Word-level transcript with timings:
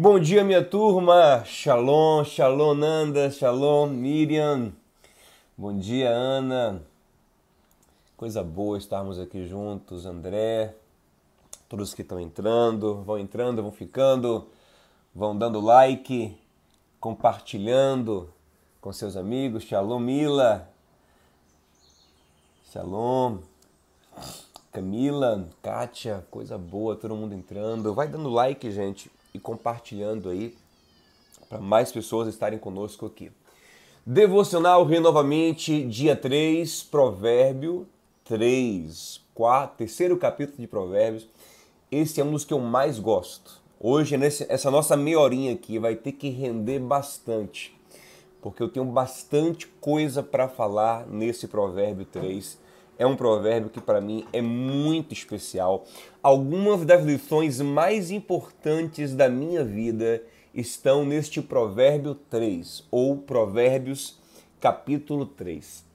Bom 0.00 0.20
dia, 0.20 0.44
minha 0.44 0.64
turma. 0.64 1.42
Shalom, 1.44 2.22
shalom, 2.22 2.72
Nanda, 2.72 3.32
shalom, 3.32 3.88
Miriam. 3.88 4.72
Bom 5.56 5.76
dia, 5.76 6.08
Ana. 6.08 6.80
Coisa 8.16 8.44
boa 8.44 8.78
estarmos 8.78 9.18
aqui 9.18 9.44
juntos, 9.44 10.06
André. 10.06 10.72
Todos 11.68 11.94
que 11.94 12.02
estão 12.02 12.20
entrando, 12.20 13.02
vão 13.02 13.18
entrando, 13.18 13.60
vão 13.60 13.72
ficando, 13.72 14.46
vão 15.12 15.36
dando 15.36 15.60
like, 15.60 16.38
compartilhando 17.00 18.32
com 18.80 18.92
seus 18.92 19.16
amigos. 19.16 19.64
Shalom, 19.64 19.98
Mila. 19.98 20.70
Shalom. 22.72 23.38
Camila, 24.70 25.48
Kátia, 25.60 26.24
coisa 26.30 26.56
boa, 26.56 26.94
todo 26.94 27.16
mundo 27.16 27.34
entrando. 27.34 27.92
Vai 27.92 28.06
dando 28.06 28.28
like, 28.28 28.70
gente 28.70 29.10
e 29.32 29.38
compartilhando 29.38 30.28
aí 30.28 30.56
para 31.48 31.58
mais 31.58 31.90
pessoas 31.90 32.28
estarem 32.28 32.58
conosco 32.58 33.06
aqui. 33.06 33.30
Devocional 34.04 34.84
renovamente, 34.84 35.84
dia 35.84 36.16
3, 36.16 36.82
Provérbio 36.84 37.86
3, 38.24 39.20
4, 39.34 39.76
terceiro 39.76 40.16
capítulo 40.16 40.58
de 40.58 40.66
Provérbios. 40.66 41.26
Esse 41.90 42.20
é 42.20 42.24
um 42.24 42.32
dos 42.32 42.44
que 42.44 42.52
eu 42.52 42.58
mais 42.58 42.98
gosto. 42.98 43.60
Hoje, 43.80 44.14
essa 44.48 44.70
nossa 44.70 44.96
meia 44.96 45.20
horinha 45.20 45.52
aqui 45.52 45.78
vai 45.78 45.94
ter 45.94 46.12
que 46.12 46.28
render 46.28 46.78
bastante, 46.78 47.74
porque 48.42 48.62
eu 48.62 48.68
tenho 48.68 48.86
bastante 48.86 49.66
coisa 49.80 50.22
para 50.22 50.48
falar 50.48 51.06
nesse 51.06 51.46
Provérbio 51.46 52.04
3 52.04 52.58
é 52.98 53.06
um 53.06 53.16
provérbio 53.16 53.70
que 53.70 53.80
para 53.80 54.00
mim 54.00 54.26
é 54.32 54.42
muito 54.42 55.14
especial. 55.14 55.86
Algumas 56.22 56.84
das 56.84 57.04
lições 57.04 57.60
mais 57.60 58.10
importantes 58.10 59.14
da 59.14 59.28
minha 59.28 59.64
vida 59.64 60.22
estão 60.52 61.04
neste 61.04 61.40
provérbio 61.40 62.14
3 62.14 62.84
ou 62.90 63.16
Provérbios 63.16 64.18
capítulo 64.60 65.24
3. 65.24 65.86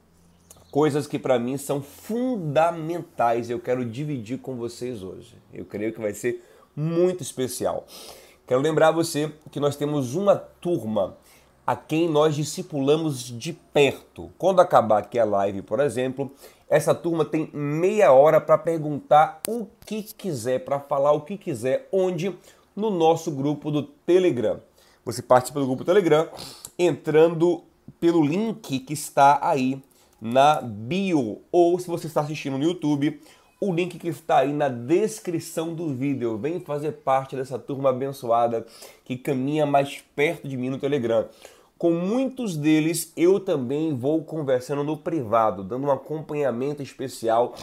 Coisas 0.70 1.06
que 1.06 1.18
para 1.18 1.38
mim 1.38 1.56
são 1.56 1.82
fundamentais, 1.82 3.48
eu 3.50 3.60
quero 3.60 3.84
dividir 3.84 4.38
com 4.38 4.56
vocês 4.56 5.02
hoje. 5.02 5.36
Eu 5.52 5.64
creio 5.66 5.92
que 5.92 6.00
vai 6.00 6.14
ser 6.14 6.42
muito 6.74 7.22
especial. 7.22 7.86
Quero 8.46 8.60
lembrar 8.60 8.90
você 8.90 9.30
que 9.50 9.60
nós 9.60 9.76
temos 9.76 10.14
uma 10.14 10.36
turma 10.36 11.16
a 11.66 11.74
quem 11.74 12.08
nós 12.08 12.34
discipulamos 12.34 13.24
de 13.24 13.52
perto. 13.52 14.30
Quando 14.38 14.60
acabar 14.60 14.98
aqui 14.98 15.18
a 15.18 15.24
live, 15.24 15.62
por 15.62 15.80
exemplo, 15.80 16.30
essa 16.68 16.94
turma 16.94 17.24
tem 17.24 17.48
meia 17.52 18.12
hora 18.12 18.40
para 18.40 18.58
perguntar 18.58 19.40
o 19.48 19.66
que 19.86 20.02
quiser, 20.02 20.64
para 20.64 20.80
falar 20.80 21.12
o 21.12 21.22
que 21.22 21.36
quiser, 21.36 21.88
onde? 21.92 22.36
No 22.74 22.90
nosso 22.90 23.30
grupo 23.30 23.70
do 23.70 23.82
Telegram. 23.82 24.60
Você 25.04 25.22
participa 25.22 25.60
do 25.60 25.66
grupo 25.66 25.84
Telegram 25.84 26.28
entrando 26.78 27.62
pelo 28.00 28.24
link 28.24 28.80
que 28.80 28.92
está 28.92 29.38
aí 29.42 29.80
na 30.20 30.60
bio, 30.62 31.42
ou 31.52 31.78
se 31.78 31.86
você 31.86 32.06
está 32.06 32.22
assistindo 32.22 32.56
no 32.56 32.64
YouTube, 32.64 33.20
o 33.68 33.74
link 33.74 33.98
que 33.98 34.08
está 34.08 34.38
aí 34.38 34.52
na 34.52 34.68
descrição 34.68 35.74
do 35.74 35.94
vídeo. 35.94 36.36
Vem 36.36 36.60
fazer 36.60 36.92
parte 36.92 37.34
dessa 37.34 37.58
turma 37.58 37.90
abençoada 37.90 38.66
que 39.04 39.16
caminha 39.16 39.64
mais 39.64 40.02
perto 40.14 40.46
de 40.46 40.56
mim 40.56 40.68
no 40.68 40.78
Telegram. 40.78 41.26
Com 41.78 41.92
muitos 41.92 42.56
deles 42.56 43.12
eu 43.16 43.40
também 43.40 43.94
vou 43.94 44.22
conversando 44.22 44.84
no 44.84 44.96
privado, 44.96 45.64
dando 45.64 45.86
um 45.86 45.90
acompanhamento 45.90 46.82
especial 46.82 47.54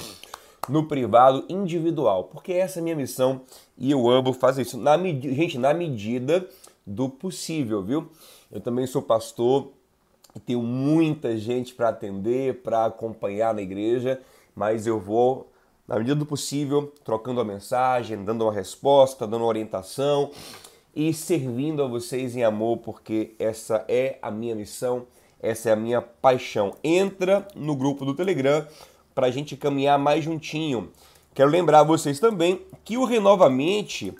no 0.67 0.87
privado 0.87 1.45
individual, 1.49 2.25
porque 2.25 2.53
essa 2.53 2.79
é 2.79 2.81
a 2.81 2.83
minha 2.83 2.95
missão 2.95 3.41
e 3.77 3.91
eu 3.91 4.09
amo 4.09 4.33
fazer 4.33 4.63
isso. 4.63 4.77
Na 4.77 4.97
gente, 4.97 5.57
na 5.57 5.73
medida 5.73 6.47
do 6.85 7.09
possível, 7.09 7.83
viu? 7.83 8.09
Eu 8.51 8.59
também 8.59 8.85
sou 8.85 9.01
pastor, 9.01 9.71
tenho 10.45 10.61
muita 10.61 11.37
gente 11.37 11.73
para 11.73 11.89
atender, 11.89 12.61
para 12.61 12.85
acompanhar 12.85 13.53
na 13.53 13.61
igreja, 13.61 14.19
mas 14.55 14.85
eu 14.87 14.99
vou, 14.99 15.50
na 15.87 15.97
medida 15.97 16.15
do 16.15 16.25
possível, 16.25 16.93
trocando 17.03 17.41
a 17.41 17.45
mensagem, 17.45 18.23
dando 18.23 18.43
uma 18.43 18.53
resposta, 18.53 19.27
dando 19.27 19.41
uma 19.41 19.47
orientação 19.47 20.31
e 20.95 21.13
servindo 21.13 21.81
a 21.81 21.87
vocês 21.87 22.35
em 22.35 22.43
amor, 22.43 22.77
porque 22.77 23.33
essa 23.39 23.85
é 23.87 24.17
a 24.21 24.29
minha 24.29 24.55
missão, 24.55 25.05
essa 25.41 25.69
é 25.69 25.73
a 25.73 25.75
minha 25.75 26.01
paixão. 26.01 26.75
Entra 26.83 27.47
no 27.55 27.75
grupo 27.75 28.05
do 28.05 28.13
Telegram 28.13 28.65
para 29.15 29.27
a 29.27 29.31
gente 29.31 29.55
caminhar 29.55 29.97
mais 29.97 30.23
juntinho. 30.23 30.89
Quero 31.33 31.49
lembrar 31.49 31.83
vocês 31.83 32.19
também 32.19 32.61
que 32.83 32.97
o 32.97 33.05
Renovamente 33.05 34.13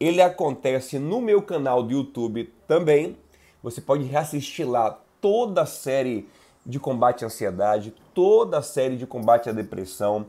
ele 0.00 0.20
acontece 0.20 0.98
no 0.98 1.20
meu 1.20 1.42
canal 1.42 1.82
do 1.82 1.92
YouTube 1.92 2.52
também. 2.66 3.16
Você 3.62 3.80
pode 3.80 4.04
reassistir 4.04 4.68
lá 4.68 4.98
toda 5.20 5.62
a 5.62 5.66
série 5.66 6.28
de 6.66 6.78
combate 6.78 7.24
à 7.24 7.26
ansiedade, 7.26 7.94
toda 8.14 8.58
a 8.58 8.62
série 8.62 8.96
de 8.96 9.06
combate 9.06 9.48
à 9.48 9.52
depressão, 9.52 10.26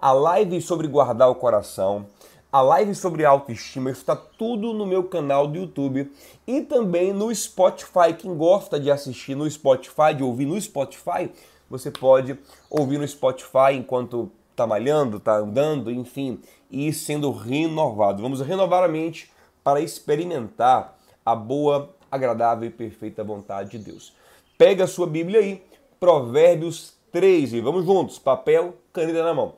a 0.00 0.12
live 0.12 0.60
sobre 0.62 0.86
guardar 0.86 1.28
o 1.28 1.34
coração, 1.34 2.06
a 2.50 2.62
live 2.62 2.94
sobre 2.94 3.24
autoestima 3.24 3.90
está 3.90 4.16
tudo 4.16 4.72
no 4.72 4.86
meu 4.86 5.04
canal 5.04 5.46
do 5.46 5.58
YouTube 5.58 6.10
e 6.46 6.62
também 6.62 7.12
no 7.12 7.34
Spotify. 7.34 8.14
Quem 8.16 8.34
gosta 8.34 8.80
de 8.80 8.90
assistir 8.90 9.34
no 9.34 9.50
Spotify, 9.50 10.14
de 10.16 10.22
ouvir 10.22 10.46
no 10.46 10.58
Spotify, 10.58 11.30
você 11.68 11.90
pode 11.90 12.38
ouvir 12.70 12.98
no 12.98 13.06
Spotify 13.06 13.74
enquanto 13.74 14.30
está 14.50 14.66
malhando, 14.66 15.18
está 15.18 15.36
andando, 15.36 15.90
enfim, 15.90 16.40
e 16.70 16.92
sendo 16.92 17.30
renovado. 17.30 18.22
Vamos 18.22 18.40
renovar 18.40 18.82
a 18.82 18.88
mente 18.88 19.30
para 19.62 19.80
experimentar 19.80 20.96
a 21.26 21.34
boa, 21.34 21.90
agradável 22.10 22.68
e 22.68 22.72
perfeita 22.72 23.22
vontade 23.22 23.72
de 23.72 23.78
Deus. 23.78 24.14
Pega 24.56 24.84
a 24.84 24.88
sua 24.88 25.06
Bíblia 25.06 25.40
aí, 25.40 25.62
Provérbios 26.00 26.94
3, 27.12 27.52
e 27.52 27.60
vamos 27.60 27.84
juntos, 27.84 28.18
papel, 28.18 28.74
caneta 28.92 29.22
na 29.22 29.34
mão. 29.34 29.54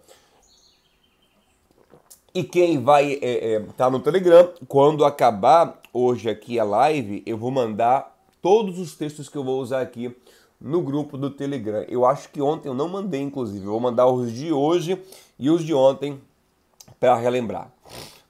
E 2.33 2.45
quem 2.45 2.81
vai 2.81 3.15
estar 3.15 3.27
é, 3.27 3.55
é, 3.55 3.61
tá 3.77 3.91
no 3.91 3.99
Telegram, 3.99 4.51
quando 4.69 5.05
acabar 5.05 5.81
hoje 5.93 6.31
aqui 6.31 6.61
a 6.61 6.65
live, 6.65 7.25
eu 7.27 7.37
vou 7.37 7.51
mandar 7.51 8.17
todos 8.41 8.79
os 8.79 8.95
textos 8.95 9.29
que 9.29 9.37
eu 9.37 9.43
vou 9.43 9.61
usar 9.61 9.81
aqui 9.81 10.17
no 10.61 10.81
grupo 10.81 11.19
do 11.19 11.29
Telegram. 11.29 11.85
Eu 11.89 12.07
acho 12.07 12.29
que 12.29 12.41
ontem 12.41 12.69
eu 12.69 12.75
não 12.75 12.89
mandei, 12.89 13.21
inclusive. 13.21 13.65
Eu 13.65 13.73
vou 13.73 13.81
mandar 13.81 14.07
os 14.07 14.33
de 14.33 14.53
hoje 14.53 15.03
e 15.41 15.51
os 15.51 15.65
de 15.65 15.75
ontem 15.75 16.21
para 17.01 17.17
relembrar. 17.17 17.69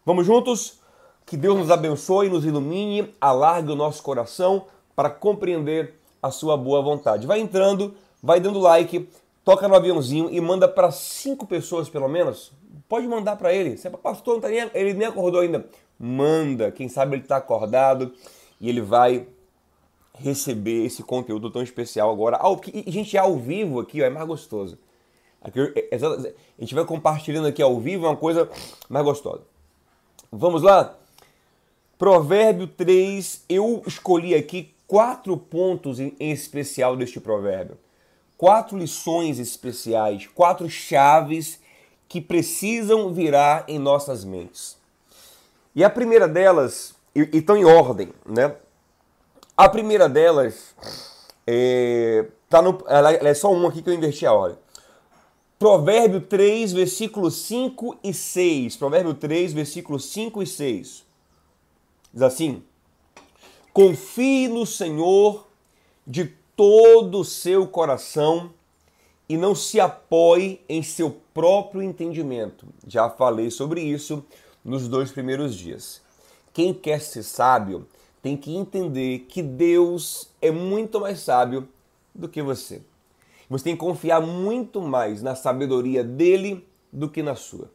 Vamos 0.07 0.25
juntos? 0.25 0.81
Que 1.27 1.37
Deus 1.37 1.59
nos 1.59 1.71
abençoe, 1.71 2.31
nos 2.31 2.47
ilumine, 2.47 3.13
alargue 3.21 3.71
o 3.71 3.77
nosso 3.77 4.03
coração 4.03 4.65
para 4.97 5.11
compreender 5.11 5.95
a 6.23 6.31
sua 6.31 6.57
boa 6.57 6.81
vontade. 6.81 7.27
Vai 7.27 7.39
entrando, 7.39 7.95
vai 8.23 8.41
dando 8.41 8.61
like, 8.61 9.07
toca 9.45 9.69
no 9.69 9.75
aviãozinho 9.75 10.31
e 10.31 10.41
manda 10.41 10.67
para 10.67 10.91
cinco 10.91 11.47
pessoas 11.47 11.91
pelo 11.91 12.09
menos 12.09 12.51
Pode 12.89 13.07
mandar 13.07 13.37
para 13.37 13.53
ele. 13.53 13.79
É 13.83 13.91
pastor, 13.91 14.35
não 14.35 14.41
tá 14.41 14.49
nem, 14.49 14.71
ele 14.75 14.95
nem 14.95 15.07
acordou 15.07 15.41
ainda. 15.41 15.67
Manda. 15.99 16.71
Quem 16.71 16.89
sabe 16.89 17.17
ele 17.17 17.23
está 17.23 17.37
acordado 17.37 18.13
e 18.61 18.69
ele 18.69 18.81
vai 18.81 19.27
receber 20.15 20.85
esse 20.85 21.03
conteúdo 21.03 21.51
tão 21.51 21.63
especial 21.63 22.11
agora. 22.11 22.37
Ao, 22.37 22.61
e, 22.73 22.91
gente, 22.91 23.17
ao 23.17 23.37
vivo 23.37 23.81
aqui 23.81 24.03
ó, 24.03 24.05
é 24.05 24.11
mais 24.11 24.27
gostoso. 24.27 24.79
Aqui, 25.41 25.61
é, 25.75 25.97
é, 25.97 25.97
a 25.97 26.61
gente 26.61 26.75
vai 26.75 26.85
compartilhando 26.85 27.47
aqui 27.47 27.63
ao 27.63 27.81
vivo, 27.81 28.07
é 28.07 28.09
uma 28.09 28.17
coisa 28.17 28.49
mais 28.89 29.05
gostosa. 29.05 29.43
Vamos 30.31 30.63
lá? 30.63 30.97
Provérbio 31.99 32.67
3, 32.67 33.45
eu 33.49 33.83
escolhi 33.87 34.35
aqui 34.35 34.75
quatro 34.87 35.37
pontos 35.37 35.99
em 36.01 36.15
especial 36.19 36.97
deste 36.97 37.21
provérbio. 37.21 37.79
Quatro 38.37 38.77
lições 38.77 39.39
especiais, 39.39 40.27
quatro 40.27 40.69
chaves 40.69 41.60
que 42.11 42.21
precisam 42.21 43.15
virar 43.15 43.65
em 43.69 43.79
nossas 43.79 44.25
mentes. 44.25 44.77
E 45.77 45.85
a 45.85 45.89
primeira 45.89 46.27
delas, 46.27 46.93
e 47.15 47.21
estão 47.33 47.57
em 47.57 47.65
ordem, 47.65 48.13
né? 48.27 48.57
A 49.57 49.69
primeira 49.69 50.09
delas 50.09 50.75
é, 51.47 52.27
tá 52.49 52.61
no, 52.61 52.83
ela, 52.89 53.13
ela 53.13 53.29
é 53.29 53.35
só 53.35 53.53
uma 53.53 53.69
aqui 53.69 53.81
que 53.81 53.89
eu 53.89 53.95
inverti 53.95 54.27
a 54.27 54.33
ordem. 54.33 54.59
Provérbio 55.57 56.21
3, 56.21 56.73
versículos 56.73 57.43
5 57.43 57.99
e 58.03 58.13
6. 58.13 58.77
Provérbio 58.77 59.15
3, 59.15 59.53
versículos 59.53 60.07
5 60.07 60.43
e 60.43 60.47
6. 60.49 61.05
Diz 62.13 62.23
assim: 62.23 62.65
Confie 63.73 64.49
no 64.49 64.67
Senhor 64.67 65.47
de 66.05 66.25
todo 66.57 67.21
o 67.21 67.25
seu 67.25 67.69
coração 67.69 68.53
e 69.31 69.37
não 69.37 69.55
se 69.55 69.79
apoie 69.79 70.61
em 70.69 70.83
seu 70.83 71.09
próprio 71.33 71.81
entendimento. 71.81 72.67
Já 72.85 73.09
falei 73.09 73.49
sobre 73.49 73.81
isso 73.81 74.25
nos 74.65 74.89
dois 74.89 75.13
primeiros 75.13 75.55
dias. 75.55 76.03
Quem 76.53 76.75
quer 76.75 77.01
ser 77.01 77.23
sábio 77.23 77.87
tem 78.21 78.37
que 78.37 78.57
entender 78.57 79.21
que 79.29 79.41
Deus 79.41 80.29
é 80.43 80.51
muito 80.51 80.99
mais 80.99 81.21
sábio 81.21 81.69
do 82.13 82.29
que 82.29 82.43
você. 82.43 82.83
Você 83.49 83.63
tem 83.63 83.75
que 83.75 83.79
confiar 83.79 84.21
muito 84.21 84.83
mais 84.83 85.23
na 85.23 85.37
sabedoria 85.37 86.03
dele 86.03 86.67
do 86.93 87.09
que 87.09 87.23
na 87.23 87.37
sua. 87.37 87.71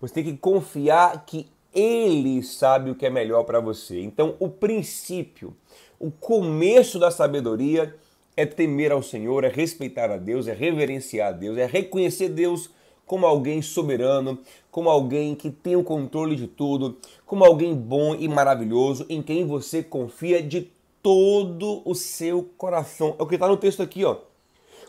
Você 0.00 0.14
tem 0.14 0.24
que 0.24 0.36
confiar 0.36 1.24
que 1.24 1.46
Ele 1.72 2.42
sabe 2.42 2.90
o 2.90 2.96
que 2.96 3.06
é 3.06 3.10
melhor 3.10 3.44
para 3.44 3.60
você. 3.60 4.00
Então, 4.00 4.34
o 4.40 4.48
princípio, 4.48 5.56
o 5.96 6.10
começo 6.10 6.98
da 6.98 7.12
sabedoria 7.12 7.96
é 8.38 8.46
temer 8.46 8.92
ao 8.92 9.02
Senhor, 9.02 9.42
é 9.42 9.48
respeitar 9.48 10.12
a 10.12 10.16
Deus, 10.16 10.46
é 10.46 10.52
reverenciar 10.52 11.30
a 11.30 11.32
Deus, 11.32 11.58
é 11.58 11.66
reconhecer 11.66 12.28
Deus 12.28 12.70
como 13.04 13.26
alguém 13.26 13.60
soberano, 13.60 14.38
como 14.70 14.88
alguém 14.88 15.34
que 15.34 15.50
tem 15.50 15.74
o 15.74 15.82
controle 15.82 16.36
de 16.36 16.46
tudo, 16.46 16.96
como 17.26 17.44
alguém 17.44 17.74
bom 17.74 18.14
e 18.14 18.28
maravilhoso 18.28 19.04
em 19.08 19.20
quem 19.20 19.44
você 19.44 19.82
confia 19.82 20.40
de 20.40 20.70
todo 21.02 21.82
o 21.84 21.96
seu 21.96 22.44
coração. 22.56 23.16
É 23.18 23.22
o 23.24 23.26
que 23.26 23.34
está 23.34 23.48
no 23.48 23.56
texto 23.56 23.82
aqui, 23.82 24.04
ó. 24.04 24.18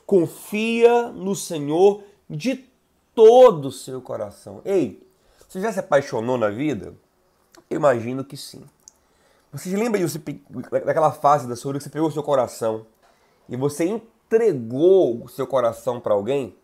Confia 0.05 1.07
no 1.07 1.35
Senhor 1.35 2.03
de 2.29 2.67
todo 3.15 3.69
o 3.69 3.71
seu 3.71 3.99
coração. 3.99 4.61
Ei, 4.63 5.01
você 5.47 5.59
já 5.59 5.73
se 5.73 5.79
apaixonou 5.79 6.37
na 6.37 6.51
vida? 6.51 6.93
Eu 7.67 7.77
imagino 7.77 8.23
que 8.23 8.37
sim. 8.37 8.61
Você 9.51 9.71
se 9.71 9.75
lembra 9.75 9.99
disso, 9.99 10.21
daquela 10.85 11.11
fase 11.11 11.47
da 11.47 11.55
sua 11.55 11.71
vida 11.71 11.79
que 11.79 11.85
você 11.85 11.89
pegou 11.89 12.09
o 12.09 12.11
seu 12.11 12.21
coração 12.21 12.85
e 13.49 13.57
você 13.57 13.85
entregou 13.85 15.23
o 15.23 15.27
seu 15.27 15.47
coração 15.47 15.99
para 15.99 16.13
alguém? 16.13 16.55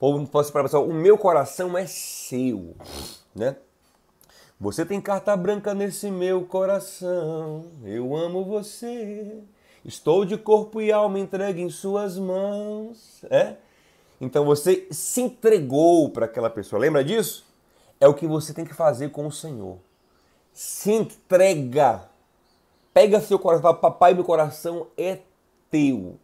Ou 0.00 0.24
posso 0.26 0.52
para 0.52 0.62
pessoa, 0.62 0.86
o 0.86 0.94
meu 0.94 1.18
coração 1.18 1.76
é 1.76 1.86
seu, 1.86 2.76
né? 3.34 3.56
Você 4.60 4.84
tem 4.84 5.00
carta 5.00 5.36
branca 5.36 5.74
nesse 5.74 6.10
meu 6.10 6.44
coração. 6.44 7.66
Eu 7.84 8.16
amo 8.16 8.44
você. 8.44 9.38
Estou 9.84 10.24
de 10.24 10.36
corpo 10.36 10.80
e 10.80 10.90
alma 10.90 11.18
entregue 11.18 11.62
em 11.62 11.70
suas 11.70 12.18
mãos, 12.18 13.24
é? 13.30 13.56
Então 14.20 14.44
você 14.44 14.88
se 14.90 15.20
entregou 15.20 16.10
para 16.10 16.26
aquela 16.26 16.50
pessoa. 16.50 16.80
Lembra 16.80 17.04
disso? 17.04 17.46
É 18.00 18.06
o 18.06 18.14
que 18.14 18.26
você 18.26 18.52
tem 18.52 18.64
que 18.64 18.74
fazer 18.74 19.10
com 19.10 19.26
o 19.26 19.32
Senhor. 19.32 19.78
Se 20.52 20.92
entrega. 20.92 22.08
Pega 22.92 23.20
seu 23.20 23.38
coração, 23.38 23.74
papai, 23.76 24.14
meu 24.14 24.24
coração 24.24 24.88
é 24.96 25.18
teu. 25.70 26.18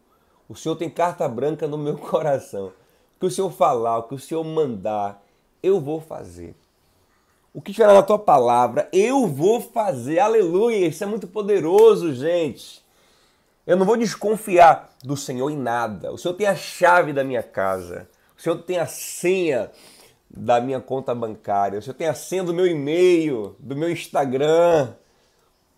O 0.47 0.55
Senhor 0.55 0.75
tem 0.75 0.89
carta 0.89 1.27
branca 1.27 1.67
no 1.67 1.77
meu 1.77 1.97
coração 1.99 2.71
que 3.19 3.25
o 3.25 3.31
Senhor 3.31 3.51
falar, 3.51 3.97
o 3.97 4.03
que 4.03 4.15
o 4.15 4.19
Senhor 4.19 4.43
mandar, 4.43 5.23
eu 5.63 5.79
vou 5.79 5.99
fazer. 5.99 6.55
O 7.53 7.61
que 7.61 7.71
estiver 7.71 7.91
na 7.91 8.03
tua 8.03 8.19
palavra, 8.19 8.89
eu 8.91 9.27
vou 9.27 9.61
fazer. 9.61 10.19
Aleluia! 10.19 10.87
Isso 10.87 11.03
é 11.03 11.07
muito 11.07 11.27
poderoso, 11.27 12.13
gente. 12.13 12.83
Eu 13.65 13.77
não 13.77 13.85
vou 13.85 13.97
desconfiar 13.97 14.93
do 15.03 15.17
Senhor 15.17 15.49
em 15.49 15.57
nada. 15.57 16.11
O 16.11 16.17
Senhor 16.17 16.35
tem 16.35 16.45
a 16.45 16.55
chave 16.55 17.13
da 17.13 17.23
minha 17.23 17.41
casa. 17.41 18.07
O 18.37 18.41
Senhor 18.41 18.57
tem 18.57 18.77
a 18.77 18.85
senha 18.85 19.71
da 20.29 20.59
minha 20.59 20.81
conta 20.81 21.15
bancária. 21.15 21.79
O 21.79 21.81
Senhor 21.81 21.95
tem 21.95 22.07
a 22.07 22.13
senha 22.13 22.43
do 22.43 22.53
meu 22.53 22.67
e-mail, 22.67 23.55
do 23.57 23.75
meu 23.75 23.89
Instagram. 23.89 24.93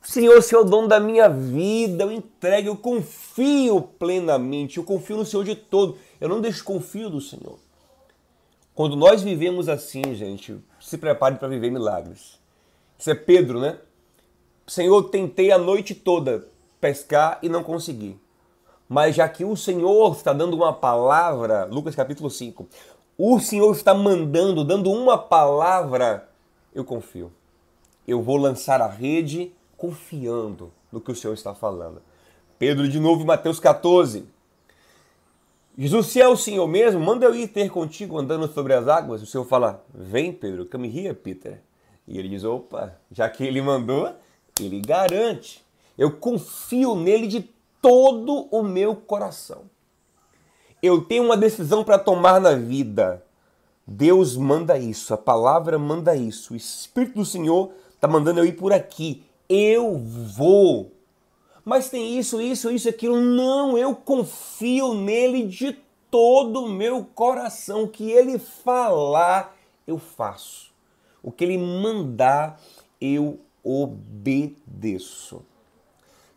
Senhor, 0.01 0.37
o 0.37 0.41
Senhor 0.41 0.61
é 0.61 0.65
o 0.65 0.69
dono 0.69 0.87
da 0.87 0.99
minha 0.99 1.27
vida, 1.27 2.03
eu 2.03 2.11
entrego, 2.11 2.69
eu 2.69 2.77
confio 2.77 3.81
plenamente, 3.81 4.77
eu 4.77 4.83
confio 4.83 5.17
no 5.17 5.25
Senhor 5.25 5.43
de 5.43 5.55
todo, 5.55 5.97
eu 6.19 6.29
não 6.29 6.39
desconfio 6.39 7.09
do 7.09 7.19
Senhor. 7.19 7.59
Quando 8.73 8.95
nós 8.95 9.21
vivemos 9.21 9.67
assim, 9.67 10.13
gente, 10.13 10.57
se 10.79 10.97
prepare 10.97 11.35
para 11.35 11.47
viver 11.47 11.71
milagres. 11.71 12.39
Isso 12.97 13.09
é 13.09 13.15
Pedro, 13.15 13.59
né? 13.59 13.79
Senhor, 14.67 15.03
tentei 15.09 15.51
a 15.51 15.57
noite 15.57 15.95
toda 15.95 16.47
pescar 16.79 17.39
e 17.41 17.49
não 17.49 17.63
consegui. 17.63 18.19
Mas 18.87 19.15
já 19.15 19.27
que 19.27 19.43
o 19.43 19.55
Senhor 19.57 20.13
está 20.13 20.31
dando 20.31 20.55
uma 20.55 20.71
palavra, 20.71 21.65
Lucas 21.65 21.95
capítulo 21.95 22.29
5, 22.29 22.67
o 23.17 23.39
Senhor 23.39 23.71
está 23.71 23.93
mandando, 23.93 24.63
dando 24.63 24.91
uma 24.91 25.17
palavra, 25.17 26.29
eu 26.73 26.85
confio. 26.85 27.31
Eu 28.07 28.21
vou 28.21 28.37
lançar 28.37 28.81
a 28.81 28.87
rede 28.87 29.51
confiando 29.77 30.73
no 30.91 30.99
que 30.99 31.11
o 31.11 31.15
Senhor 31.15 31.33
está 31.33 31.53
falando. 31.53 32.01
Pedro 32.59 32.89
de 32.89 32.99
novo, 32.99 33.23
Mateus 33.23 33.59
14. 33.59 34.25
Jesus, 35.77 36.07
se 36.07 36.19
é 36.19 36.27
o 36.27 36.35
Senhor 36.35 36.67
mesmo, 36.67 36.99
manda 36.99 37.23
eu 37.23 37.35
ir 37.35 37.47
ter 37.49 37.69
contigo 37.69 38.17
andando 38.17 38.51
sobre 38.51 38.73
as 38.73 38.87
águas. 38.87 39.21
O 39.21 39.27
Senhor 39.27 39.45
fala, 39.45 39.85
vem 39.93 40.33
Pedro, 40.33 40.65
come 40.65 40.87
here, 40.87 41.13
Peter. 41.13 41.61
E 42.07 42.17
ele 42.17 42.29
diz, 42.29 42.43
opa, 42.43 42.97
já 43.11 43.29
que 43.29 43.43
ele 43.43 43.61
mandou, 43.61 44.11
ele 44.59 44.81
garante. 44.81 45.63
Eu 45.95 46.11
confio 46.11 46.95
nele 46.95 47.27
de 47.27 47.41
todo 47.79 48.47
o 48.49 48.63
meu 48.63 48.95
coração. 48.95 49.63
Eu 50.81 51.01
tenho 51.01 51.23
uma 51.23 51.37
decisão 51.37 51.83
para 51.83 51.99
tomar 51.99 52.41
na 52.41 52.55
vida. 52.55 53.23
Deus 53.85 54.35
manda 54.35 54.77
isso, 54.77 55.13
a 55.13 55.17
palavra 55.17 55.79
manda 55.79 56.13
isso, 56.13 56.53
o 56.53 56.57
Espírito 56.57 57.19
do 57.19 57.25
Senhor 57.25 57.71
está 57.93 58.05
mandando 58.05 58.41
eu 58.41 58.45
ir 58.45 58.51
por 58.51 58.73
aqui 58.73 59.23
eu 59.49 59.97
vou. 59.97 60.91
Mas 61.63 61.89
tem 61.89 62.17
isso, 62.17 62.41
isso, 62.41 62.71
isso, 62.71 62.87
aquilo. 62.87 63.19
Não, 63.19 63.77
eu 63.77 63.95
confio 63.95 64.93
nele 64.93 65.45
de 65.45 65.77
todo 66.09 66.63
o 66.63 66.69
meu 66.69 67.03
coração. 67.03 67.83
O 67.83 67.87
que 67.87 68.09
ele 68.09 68.39
falar, 68.39 69.57
eu 69.85 69.97
faço. 69.97 70.71
O 71.21 71.31
que 71.31 71.43
ele 71.43 71.57
mandar, 71.57 72.61
eu 73.01 73.39
obedeço. 73.63 75.41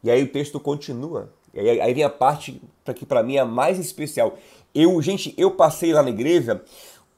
E 0.03 0.11
aí 0.11 0.23
o 0.23 0.33
texto 0.33 0.59
continua. 0.59 1.33
E 1.55 1.61
aí, 1.61 1.81
aí 1.81 1.95
vem 1.95 2.05
a 2.05 2.11
parte 2.11 2.61
que 2.95 3.07
para 3.07 3.23
mim 3.23 3.37
é 3.37 3.45
mais 3.45 3.79
especial. 3.79 4.37
Eu, 4.75 5.01
gente, 5.03 5.35
eu 5.37 5.53
passei 5.53 5.93
lá 5.93 6.03
na 6.03 6.11
igreja 6.11 6.63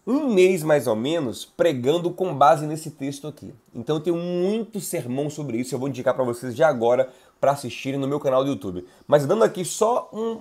um 0.07 0.33
mês 0.33 0.63
mais 0.63 0.87
ou 0.87 0.97
menos 0.97 1.45
pregando 1.45 2.11
com 2.11 2.35
base 2.35 2.67
nesse 2.67 2.91
texto 2.91 3.29
aqui. 3.29 3.55
Então 3.75 3.97
eu 3.97 4.01
tenho 4.01 4.17
muito 4.17 4.81
sermão 4.81 5.31
sobre 5.31 5.59
isso, 5.59 5.75
eu 5.75 5.79
vou 5.79 5.89
indicar 5.89 6.15
para 6.15 6.25
vocês 6.25 6.55
já 6.55 6.69
agora 6.69 7.13
para 7.41 7.53
assistirem 7.53 7.99
no 7.99 8.09
meu 8.09 8.21
canal 8.21 8.45
do 8.45 8.51
YouTube. 8.51 8.87
Mas 9.07 9.27
dando 9.27 9.45
aqui 9.45 9.65
só 9.65 10.09
um, 10.13 10.41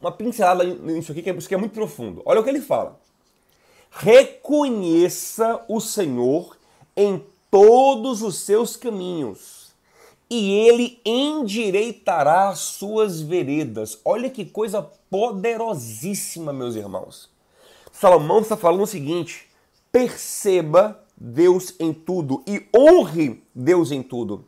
uma 0.00 0.12
pincelada 0.12 0.64
nisso 0.64 1.12
aqui, 1.12 1.22
que 1.22 1.30
é, 1.30 1.34
que 1.34 1.54
é 1.54 1.58
muito 1.58 1.72
profundo. 1.72 2.22
Olha 2.24 2.40
o 2.40 2.44
que 2.44 2.50
ele 2.50 2.60
fala. 2.60 2.98
Reconheça 3.90 5.62
o 5.68 5.80
Senhor 5.80 6.56
em 6.96 7.22
todos 7.50 8.22
os 8.22 8.38
seus 8.38 8.76
caminhos, 8.76 9.72
e 10.28 10.52
ele 10.52 10.98
endireitará 11.04 12.48
as 12.48 12.58
suas 12.58 13.20
veredas. 13.20 14.00
Olha 14.04 14.28
que 14.28 14.44
coisa 14.44 14.82
poderosíssima, 15.08 16.52
meus 16.52 16.74
irmãos. 16.74 17.33
Salomão 17.94 18.40
está 18.40 18.56
falando 18.56 18.82
o 18.82 18.86
seguinte: 18.86 19.48
perceba 19.92 21.00
Deus 21.16 21.74
em 21.78 21.94
tudo 21.94 22.42
e 22.46 22.66
honre 22.76 23.42
Deus 23.54 23.92
em 23.92 24.02
tudo. 24.02 24.44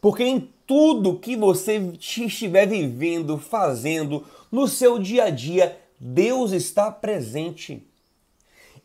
Porque 0.00 0.22
em 0.22 0.48
tudo 0.66 1.18
que 1.18 1.36
você 1.36 1.78
estiver 1.98 2.66
vivendo, 2.66 3.38
fazendo, 3.38 4.24
no 4.52 4.68
seu 4.68 4.98
dia 4.98 5.24
a 5.24 5.30
dia, 5.30 5.78
Deus 5.98 6.52
está 6.52 6.90
presente. 6.92 7.84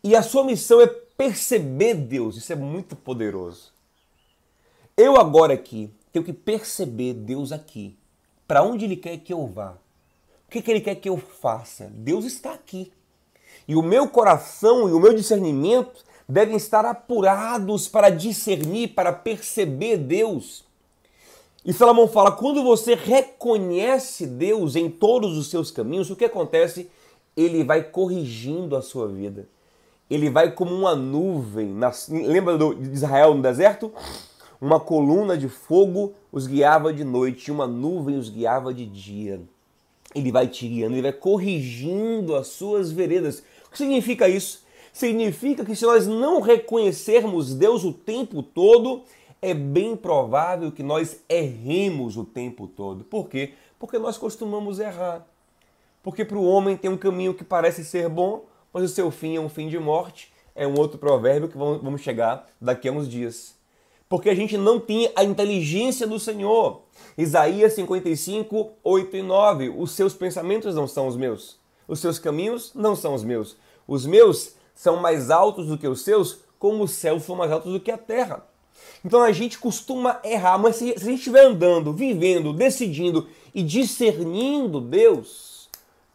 E 0.02 0.16
a 0.16 0.22
sua 0.22 0.42
missão 0.42 0.80
é 0.80 0.86
perceber 0.86 1.94
Deus. 1.94 2.36
Isso 2.36 2.52
é 2.52 2.56
muito 2.56 2.96
poderoso. 2.96 3.72
Eu 4.96 5.16
agora 5.16 5.54
aqui 5.54 5.90
tenho 6.12 6.24
que 6.24 6.32
perceber 6.32 7.14
Deus 7.14 7.52
aqui. 7.52 7.96
Para 8.48 8.62
onde 8.62 8.84
Ele 8.84 8.96
quer 8.96 9.18
que 9.18 9.32
eu 9.32 9.46
vá? 9.46 9.76
O 10.48 10.50
que, 10.50 10.60
que 10.60 10.70
Ele 10.70 10.80
quer 10.80 10.96
que 10.96 11.08
eu 11.08 11.16
faça? 11.18 11.88
Deus 11.94 12.24
está 12.24 12.52
aqui. 12.52 12.90
E 13.70 13.76
o 13.76 13.84
meu 13.84 14.08
coração 14.08 14.88
e 14.88 14.92
o 14.92 14.98
meu 14.98 15.14
discernimento 15.14 16.04
devem 16.28 16.56
estar 16.56 16.84
apurados 16.84 17.86
para 17.86 18.10
discernir, 18.10 18.88
para 18.88 19.12
perceber 19.12 19.96
Deus. 19.96 20.64
E 21.64 21.72
Salomão 21.72 22.08
fala: 22.08 22.32
quando 22.32 22.64
você 22.64 22.96
reconhece 22.96 24.26
Deus 24.26 24.74
em 24.74 24.90
todos 24.90 25.38
os 25.38 25.50
seus 25.50 25.70
caminhos, 25.70 26.10
o 26.10 26.16
que 26.16 26.24
acontece? 26.24 26.90
Ele 27.36 27.62
vai 27.62 27.84
corrigindo 27.84 28.74
a 28.74 28.82
sua 28.82 29.06
vida. 29.06 29.48
Ele 30.10 30.28
vai 30.28 30.50
como 30.50 30.74
uma 30.74 30.96
nuvem. 30.96 31.72
Lembra 32.08 32.58
de 32.58 32.90
Israel 32.92 33.34
no 33.34 33.40
deserto? 33.40 33.92
Uma 34.60 34.80
coluna 34.80 35.38
de 35.38 35.48
fogo 35.48 36.12
os 36.32 36.48
guiava 36.48 36.92
de 36.92 37.04
noite, 37.04 37.52
uma 37.52 37.68
nuvem 37.68 38.18
os 38.18 38.30
guiava 38.30 38.74
de 38.74 38.84
dia. 38.84 39.40
Ele 40.12 40.32
vai 40.32 40.48
te 40.48 40.66
guiando, 40.66 40.94
ele 40.94 41.02
vai 41.02 41.12
corrigindo 41.12 42.34
as 42.34 42.48
suas 42.48 42.90
veredas. 42.90 43.44
O 43.70 43.72
que 43.72 43.78
significa 43.78 44.28
isso? 44.28 44.64
Significa 44.92 45.64
que 45.64 45.76
se 45.76 45.84
nós 45.84 46.08
não 46.08 46.40
reconhecermos 46.40 47.54
Deus 47.54 47.84
o 47.84 47.92
tempo 47.92 48.42
todo, 48.42 49.02
é 49.40 49.54
bem 49.54 49.94
provável 49.94 50.72
que 50.72 50.82
nós 50.82 51.20
erremos 51.28 52.16
o 52.16 52.24
tempo 52.24 52.66
todo. 52.66 53.04
Por 53.04 53.28
quê? 53.28 53.54
Porque 53.78 53.96
nós 53.96 54.18
costumamos 54.18 54.80
errar. 54.80 55.24
Porque 56.02 56.24
para 56.24 56.36
o 56.36 56.44
homem 56.44 56.76
tem 56.76 56.90
um 56.90 56.96
caminho 56.96 57.32
que 57.32 57.44
parece 57.44 57.84
ser 57.84 58.08
bom, 58.08 58.44
mas 58.72 58.82
o 58.82 58.88
seu 58.88 59.08
fim 59.12 59.36
é 59.36 59.40
um 59.40 59.48
fim 59.48 59.68
de 59.68 59.78
morte. 59.78 60.32
É 60.52 60.66
um 60.66 60.76
outro 60.76 60.98
provérbio 60.98 61.48
que 61.48 61.56
vamos 61.56 62.00
chegar 62.00 62.48
daqui 62.60 62.88
a 62.88 62.92
uns 62.92 63.08
dias. 63.08 63.54
Porque 64.08 64.28
a 64.28 64.34
gente 64.34 64.56
não 64.56 64.80
tem 64.80 65.12
a 65.14 65.22
inteligência 65.22 66.08
do 66.08 66.18
Senhor. 66.18 66.82
Isaías 67.16 67.74
55, 67.74 68.72
8 68.82 69.16
e 69.16 69.22
9. 69.22 69.68
Os 69.68 69.92
seus 69.92 70.12
pensamentos 70.12 70.74
não 70.74 70.88
são 70.88 71.06
os 71.06 71.16
meus 71.16 71.59
os 71.90 71.98
seus 71.98 72.20
caminhos 72.20 72.70
não 72.72 72.94
são 72.94 73.14
os 73.14 73.24
meus. 73.24 73.56
Os 73.86 74.06
meus 74.06 74.54
são 74.74 74.96
mais 74.96 75.28
altos 75.28 75.66
do 75.66 75.76
que 75.76 75.88
os 75.88 76.02
seus, 76.02 76.38
como 76.56 76.84
os 76.84 76.92
céus 76.92 77.24
são 77.24 77.34
mais 77.34 77.50
altos 77.50 77.72
do 77.72 77.80
que 77.80 77.90
a 77.90 77.98
terra. 77.98 78.46
Então 79.04 79.20
a 79.22 79.32
gente 79.32 79.58
costuma 79.58 80.20
errar, 80.22 80.56
mas 80.56 80.76
se, 80.76 80.96
se 80.96 81.02
a 81.02 81.10
gente 81.10 81.18
estiver 81.18 81.44
andando, 81.44 81.92
vivendo, 81.92 82.52
decidindo 82.52 83.26
e 83.52 83.60
discernindo 83.60 84.80
Deus, 84.80 85.68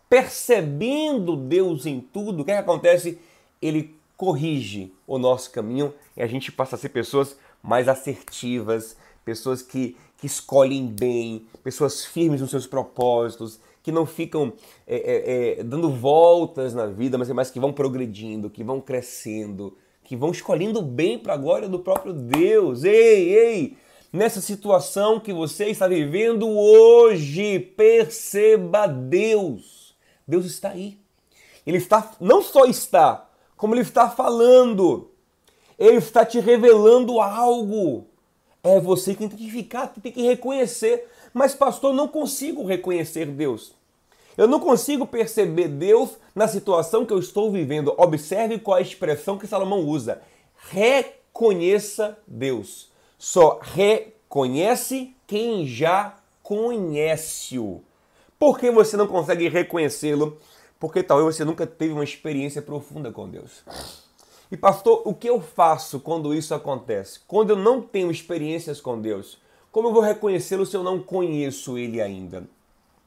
percebendo 0.10 1.36
Deus 1.36 1.86
em 1.86 2.00
tudo, 2.00 2.42
o 2.42 2.46
que, 2.46 2.52
é 2.52 2.56
que 2.56 2.62
acontece? 2.62 3.20
Ele 3.62 3.94
corrige 4.16 4.94
o 5.06 5.18
nosso 5.18 5.52
caminho 5.52 5.94
e 6.16 6.22
a 6.22 6.28
gente 6.28 6.54
passa 6.54 6.78
a 6.78 6.80
ser 6.80 6.90
pessoas 6.90 7.36
mais 7.62 7.90
assertivas, 7.90 8.96
pessoas 9.26 9.62
que, 9.62 9.98
que 10.18 10.26
escolhem 10.26 10.88
bem, 10.88 11.46
pessoas 11.62 12.06
firmes 12.06 12.40
nos 12.40 12.52
seus 12.52 12.66
propósitos, 12.66 13.60
que 13.86 13.92
não 13.92 14.08
ficam 14.08 14.52
é, 14.88 14.96
é, 14.96 15.60
é, 15.60 15.64
dando 15.64 15.92
voltas 15.92 16.74
na 16.74 16.88
vida, 16.88 17.20
mas, 17.20 17.30
mas 17.30 17.52
que 17.52 17.60
vão 17.60 17.72
progredindo, 17.72 18.50
que 18.50 18.64
vão 18.64 18.82
crescendo, 18.82 19.78
que 20.04 20.16
vão 20.16 20.32
escolhendo 20.32 20.82
bem 20.82 21.20
para 21.20 21.36
a 21.36 21.38
glória 21.38 21.70
do 21.70 21.78
próprio 21.78 22.12
Deus. 22.12 22.84
Ei, 22.84 23.30
ei! 23.32 23.78
Nessa 24.12 24.42
situação 24.42 25.20
que 25.20 25.32
você 25.32 25.66
está 25.66 25.88
vivendo 25.88 26.50
hoje, 26.50 27.60
perceba 27.60 28.88
Deus. 28.88 29.96
Deus 30.28 30.48
está 30.48 30.70
aí. 30.70 30.98
Ele 31.64 31.78
está, 31.78 32.12
não 32.20 32.42
só 32.42 32.66
está, 32.66 33.30
como 33.56 33.76
ele 33.76 33.84
está 33.84 34.10
falando. 34.10 35.12
Ele 35.78 35.98
está 35.98 36.26
te 36.26 36.40
revelando 36.40 37.22
algo. 37.22 38.08
É 38.64 38.80
você 38.80 39.14
que 39.14 39.28
tem 39.28 39.38
que 39.38 39.52
ficar, 39.52 39.90
tem 39.90 40.12
que 40.12 40.24
reconhecer. 40.24 41.08
Mas, 41.36 41.54
pastor, 41.54 41.94
não 41.94 42.08
consigo 42.08 42.66
reconhecer 42.66 43.26
Deus. 43.26 43.74
Eu 44.38 44.48
não 44.48 44.58
consigo 44.58 45.06
perceber 45.06 45.68
Deus 45.68 46.12
na 46.34 46.48
situação 46.48 47.06
que 47.06 47.12
eu 47.12 47.20
estou 47.20 47.52
vivendo. 47.52 47.94
Observe 47.98 48.58
qual 48.58 48.78
é 48.78 48.80
a 48.80 48.82
expressão 48.82 49.38
que 49.38 49.46
Salomão 49.46 49.82
usa. 49.82 50.22
Reconheça 50.70 52.18
Deus. 52.26 52.90
Só 53.20 53.60
reconhece 53.62 55.14
quem 55.28 55.68
já 55.68 56.16
conhece-o. 56.42 57.84
Por 58.40 58.58
que 58.58 58.72
você 58.72 58.96
não 58.96 59.06
consegue 59.06 59.50
reconhecê-lo? 59.50 60.38
Porque 60.80 61.04
talvez 61.04 61.36
você 61.36 61.44
nunca 61.44 61.68
teve 61.68 61.92
uma 61.92 62.04
experiência 62.06 62.62
profunda 62.62 63.12
com 63.12 63.28
Deus. 63.28 63.62
E 64.50 64.56
pastor, 64.56 65.02
o 65.04 65.14
que 65.14 65.30
eu 65.30 65.42
faço 65.42 66.00
quando 66.00 66.34
isso 66.34 66.56
acontece? 66.56 67.20
Quando 67.28 67.50
eu 67.50 67.58
não 67.58 67.82
tenho 67.82 68.10
experiências 68.10 68.80
com 68.80 69.02
Deus, 69.02 69.38
como 69.76 69.90
eu 69.90 69.94
vou 69.94 70.02
reconhecê-lo 70.02 70.66
se 70.66 70.74
eu 70.74 70.82
não 70.82 71.02
conheço 71.02 71.78
ele 71.78 72.00
ainda? 72.02 72.46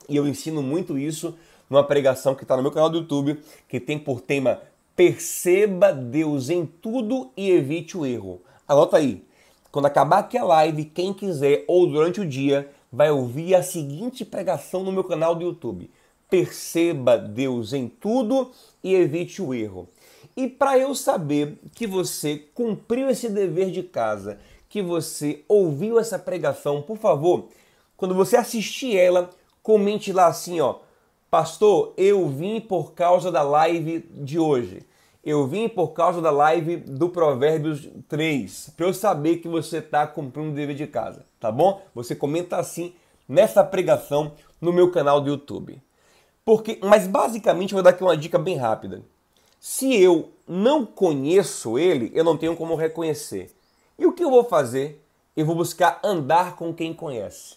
E 0.07 0.15
eu 0.15 0.29
ensino 0.29 0.63
muito 0.63 0.99
isso 0.99 1.35
numa 1.71 1.83
pregação 1.83 2.35
que 2.35 2.43
está 2.43 2.59
no 2.59 2.63
meu 2.63 2.71
canal 2.71 2.91
do 2.91 2.99
YouTube, 2.99 3.41
que 3.67 3.81
tem 3.81 3.99
por 3.99 4.21
tema 4.21 4.61
Perceba 4.95 5.95
Deus 5.95 6.51
em 6.51 6.67
tudo 6.67 7.31
e 7.35 7.51
evite 7.51 7.97
o 7.97 8.05
erro. 8.05 8.43
Anota 8.69 8.99
aí. 8.99 9.25
Quando 9.73 9.87
acabar 9.87 10.19
aqui 10.19 10.37
a 10.37 10.45
live, 10.45 10.85
quem 10.85 11.15
quiser 11.15 11.65
ou 11.67 11.87
durante 11.87 12.21
o 12.21 12.29
dia 12.29 12.71
vai 12.93 13.11
ouvir 13.11 13.55
a 13.55 13.63
seguinte 13.63 14.23
pregação 14.23 14.85
no 14.85 14.93
meu 14.93 15.05
canal 15.05 15.35
do 15.35 15.45
YouTube. 15.45 15.91
Perceba 16.29 17.17
Deus 17.17 17.73
em 17.73 17.89
tudo 17.89 18.51
e 18.85 18.95
evite 18.95 19.41
o 19.41 19.55
erro. 19.55 19.89
E 20.37 20.47
para 20.47 20.79
eu 20.79 20.95
saber 20.95 21.59
que 21.75 21.87
você 21.87 22.45
cumpriu 22.55 23.09
esse 23.09 23.31
dever 23.31 23.71
de 23.71 23.83
casa, 23.83 24.39
que 24.69 24.83
você 24.83 25.45
ouviu 25.49 25.99
essa 25.99 26.19
pregação, 26.19 26.83
por 26.83 26.99
favor, 26.99 27.49
quando 27.97 28.15
você 28.15 28.37
assistir 28.37 28.97
ela, 28.97 29.31
comente 29.63 30.13
lá 30.13 30.27
assim, 30.27 30.61
ó, 30.61 30.77
pastor, 31.31 31.95
eu 31.97 32.29
vim 32.29 32.61
por 32.61 32.93
causa 32.93 33.33
da 33.33 33.43
live 33.43 34.01
de 34.11 34.39
hoje. 34.39 34.83
Eu 35.25 35.47
vim 35.47 35.69
por 35.69 35.89
causa 35.89 36.23
da 36.23 36.31
live 36.31 36.77
do 36.77 37.09
Provérbios 37.09 37.89
3, 38.09 38.71
para 38.77 38.87
eu 38.87 38.95
saber 38.95 39.39
que 39.39 39.49
você 39.49 39.79
está 39.79 40.07
cumprindo 40.07 40.51
o 40.51 40.55
dever 40.55 40.77
de 40.77 40.87
casa, 40.87 41.25
tá 41.41 41.51
bom? 41.51 41.83
Você 41.95 42.15
comenta 42.15 42.57
assim 42.57 42.95
nessa 43.29 43.63
pregação 43.63 44.33
no 44.61 44.73
meu 44.73 44.91
canal 44.91 45.21
do 45.21 45.29
YouTube. 45.29 45.83
Porque, 46.45 46.79
mas 46.83 47.07
basicamente 47.07 47.73
eu 47.73 47.77
vou 47.77 47.83
dar 47.83 47.91
aqui 47.91 48.03
uma 48.03 48.17
dica 48.17 48.39
bem 48.39 48.57
rápida. 48.57 49.03
Se 49.61 50.01
eu 50.01 50.31
não 50.47 50.87
conheço 50.87 51.79
ele, 51.79 52.11
eu 52.15 52.25
não 52.25 52.39
tenho 52.39 52.57
como 52.57 52.75
reconhecer. 52.75 53.51
E 53.99 54.07
o 54.07 54.13
que 54.13 54.23
eu 54.23 54.31
vou 54.31 54.45
fazer? 54.45 55.05
Eu 55.37 55.45
vou 55.45 55.57
buscar 55.57 56.01
andar 56.05 56.57
com 56.57 56.73
quem 56.73 56.95
conhece. 56.95 57.57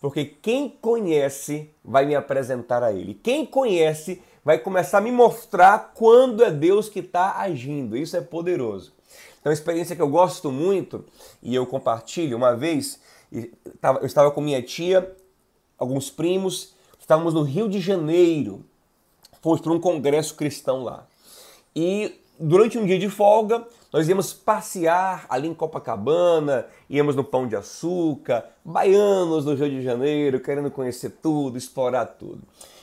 Porque 0.00 0.24
quem 0.24 0.68
conhece 0.68 1.70
vai 1.84 2.06
me 2.06 2.14
apresentar 2.14 2.82
a 2.82 2.92
ele. 2.92 3.14
Quem 3.14 3.44
conhece 3.44 4.22
vai 4.44 4.58
começar 4.58 4.98
a 4.98 5.00
me 5.00 5.10
mostrar 5.10 5.92
quando 5.94 6.44
é 6.44 6.50
Deus 6.50 6.88
que 6.88 7.00
está 7.00 7.38
agindo. 7.38 7.96
Isso 7.96 8.16
é 8.16 8.20
poderoso. 8.20 8.92
Então, 9.40 9.50
uma 9.50 9.54
experiência 9.54 9.94
que 9.94 10.02
eu 10.02 10.08
gosto 10.08 10.50
muito 10.50 11.04
e 11.42 11.54
eu 11.54 11.66
compartilho, 11.66 12.36
uma 12.36 12.56
vez 12.56 12.98
eu 13.30 14.06
estava 14.06 14.30
com 14.30 14.40
minha 14.40 14.62
tia, 14.62 15.14
alguns 15.78 16.10
primos, 16.10 16.74
estávamos 16.98 17.34
no 17.34 17.42
Rio 17.42 17.68
de 17.68 17.80
Janeiro, 17.80 18.64
fomos 19.42 19.60
para 19.60 19.72
um 19.72 19.80
congresso 19.80 20.34
cristão 20.34 20.82
lá. 20.82 21.06
E 21.76 22.20
durante 22.38 22.78
um 22.78 22.84
dia 22.84 22.98
de 22.98 23.08
folga, 23.08 23.64
nós 23.92 24.08
íamos 24.08 24.32
passear 24.32 25.24
ali 25.28 25.46
em 25.46 25.54
Copacabana, 25.54 26.66
íamos 26.90 27.14
no 27.14 27.22
Pão 27.22 27.46
de 27.46 27.54
Açúcar, 27.54 28.44
baianos 28.64 29.44
no 29.44 29.54
Rio 29.54 29.70
de 29.70 29.82
Janeiro, 29.82 30.40
querendo 30.40 30.70
conhecer 30.70 31.10
tudo, 31.22 31.56
explorar 31.56 32.06
tudo. 32.06 32.42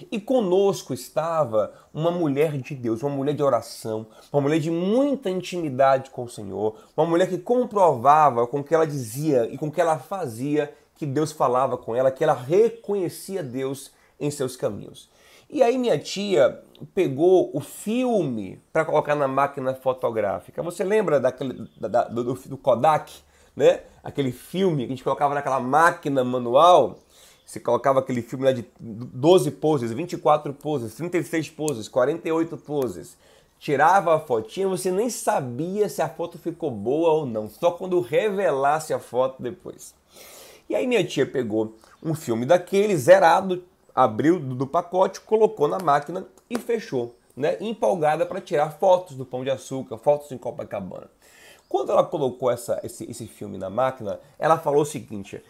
E 0.09 0.19
conosco 0.19 0.93
estava 0.93 1.73
uma 1.93 2.11
mulher 2.11 2.57
de 2.57 2.73
Deus, 2.73 3.03
uma 3.03 3.11
mulher 3.11 3.33
de 3.33 3.43
oração, 3.43 4.07
uma 4.31 4.41
mulher 4.41 4.59
de 4.59 4.71
muita 4.71 5.29
intimidade 5.29 6.09
com 6.11 6.23
o 6.23 6.29
Senhor, 6.29 6.75
uma 6.95 7.05
mulher 7.05 7.27
que 7.27 7.37
comprovava 7.37 8.47
com 8.47 8.59
o 8.59 8.63
que 8.63 8.73
ela 8.73 8.87
dizia 8.87 9.49
e 9.51 9.57
com 9.57 9.67
o 9.67 9.71
que 9.71 9.81
ela 9.81 9.99
fazia 9.99 10.73
que 10.95 11.05
Deus 11.05 11.31
falava 11.31 11.77
com 11.77 11.95
ela, 11.95 12.11
que 12.11 12.23
ela 12.23 12.33
reconhecia 12.33 13.43
Deus 13.43 13.91
em 14.19 14.29
seus 14.29 14.55
caminhos. 14.55 15.09
E 15.51 15.61
aí 15.61 15.77
minha 15.77 15.99
tia 15.99 16.63
pegou 16.95 17.51
o 17.53 17.59
filme 17.59 18.61
para 18.71 18.85
colocar 18.85 19.15
na 19.15 19.27
máquina 19.27 19.75
fotográfica. 19.75 20.63
Você 20.63 20.81
lembra 20.81 21.19
daquele, 21.19 21.67
da, 21.77 22.05
do, 22.05 22.33
do, 22.33 22.57
Kodak, 22.57 23.11
né? 23.53 23.81
Aquele 24.01 24.31
filme 24.31 24.83
que 24.83 24.93
a 24.93 24.95
gente 24.95 25.03
colocava 25.03 25.35
naquela 25.35 25.59
máquina 25.59 26.23
manual. 26.23 26.99
Você 27.45 27.59
colocava 27.59 27.99
aquele 27.99 28.21
filme 28.21 28.45
lá 28.45 28.53
de 28.53 28.65
12 28.79 29.51
poses, 29.51 29.91
24 29.91 30.53
poses, 30.53 30.95
36 30.95 31.49
poses, 31.49 31.89
48 31.89 32.55
poses. 32.55 33.17
Tirava 33.59 34.15
a 34.15 34.19
fotinha, 34.19 34.69
você 34.69 34.89
nem 34.89 35.09
sabia 35.09 35.89
se 35.89 36.01
a 36.01 36.07
foto 36.07 36.37
ficou 36.39 36.71
boa 36.71 37.11
ou 37.11 37.25
não, 37.25 37.49
só 37.49 37.71
quando 37.71 37.99
revelasse 37.99 38.93
a 38.93 38.99
foto 38.99 39.43
depois. 39.43 39.93
E 40.69 40.73
aí 40.73 40.87
minha 40.87 41.05
tia 41.05 41.25
pegou 41.25 41.75
um 42.01 42.15
filme 42.15 42.45
daquele 42.45 42.95
zerado, 42.95 43.65
abriu 43.95 44.39
do 44.39 44.67
pacote, 44.67 45.21
colocou 45.21 45.67
na 45.67 45.79
máquina 45.79 46.25
e 46.49 46.57
fechou, 46.57 47.15
né? 47.35 47.57
Empolgada 47.59 48.25
para 48.25 48.41
tirar 48.41 48.71
fotos 48.71 49.15
do 49.15 49.25
Pão 49.25 49.43
de 49.43 49.49
Açúcar, 49.49 49.97
fotos 49.97 50.31
em 50.31 50.37
Copacabana. 50.37 51.09
Quando 51.67 51.91
ela 51.91 52.03
colocou 52.03 52.51
essa, 52.51 52.79
esse, 52.83 53.09
esse 53.09 53.27
filme 53.27 53.57
na 53.57 53.69
máquina, 53.69 54.19
ela 54.37 54.57
falou 54.57 54.81
o 54.81 54.85
seguinte: 54.85 55.41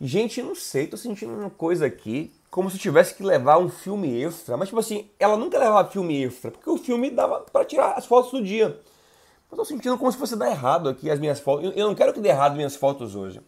Gente, 0.00 0.40
não 0.40 0.54
sei, 0.54 0.86
tô 0.86 0.96
sentindo 0.96 1.32
uma 1.32 1.50
coisa 1.50 1.86
aqui, 1.86 2.32
como 2.52 2.70
se 2.70 2.78
tivesse 2.78 3.14
que 3.14 3.22
levar 3.24 3.58
um 3.58 3.68
filme 3.68 4.22
extra. 4.22 4.56
Mas, 4.56 4.68
tipo 4.68 4.78
assim, 4.78 5.10
ela 5.18 5.36
nunca 5.36 5.58
levava 5.58 5.90
filme 5.90 6.22
extra, 6.22 6.52
porque 6.52 6.70
o 6.70 6.76
filme 6.76 7.10
dava 7.10 7.40
para 7.40 7.64
tirar 7.64 7.94
as 7.94 8.06
fotos 8.06 8.30
do 8.30 8.42
dia. 8.42 8.78
Eu 9.50 9.56
tô 9.56 9.64
sentindo 9.64 9.98
como 9.98 10.12
se 10.12 10.18
fosse 10.18 10.36
dar 10.36 10.48
errado 10.48 10.88
aqui 10.88 11.10
as 11.10 11.18
minhas 11.18 11.40
fotos. 11.40 11.72
Eu 11.74 11.88
não 11.88 11.94
quero 11.96 12.12
que 12.12 12.20
dê 12.20 12.28
errado 12.28 12.54
minhas 12.54 12.76
fotos 12.76 13.16
hoje. 13.16 13.40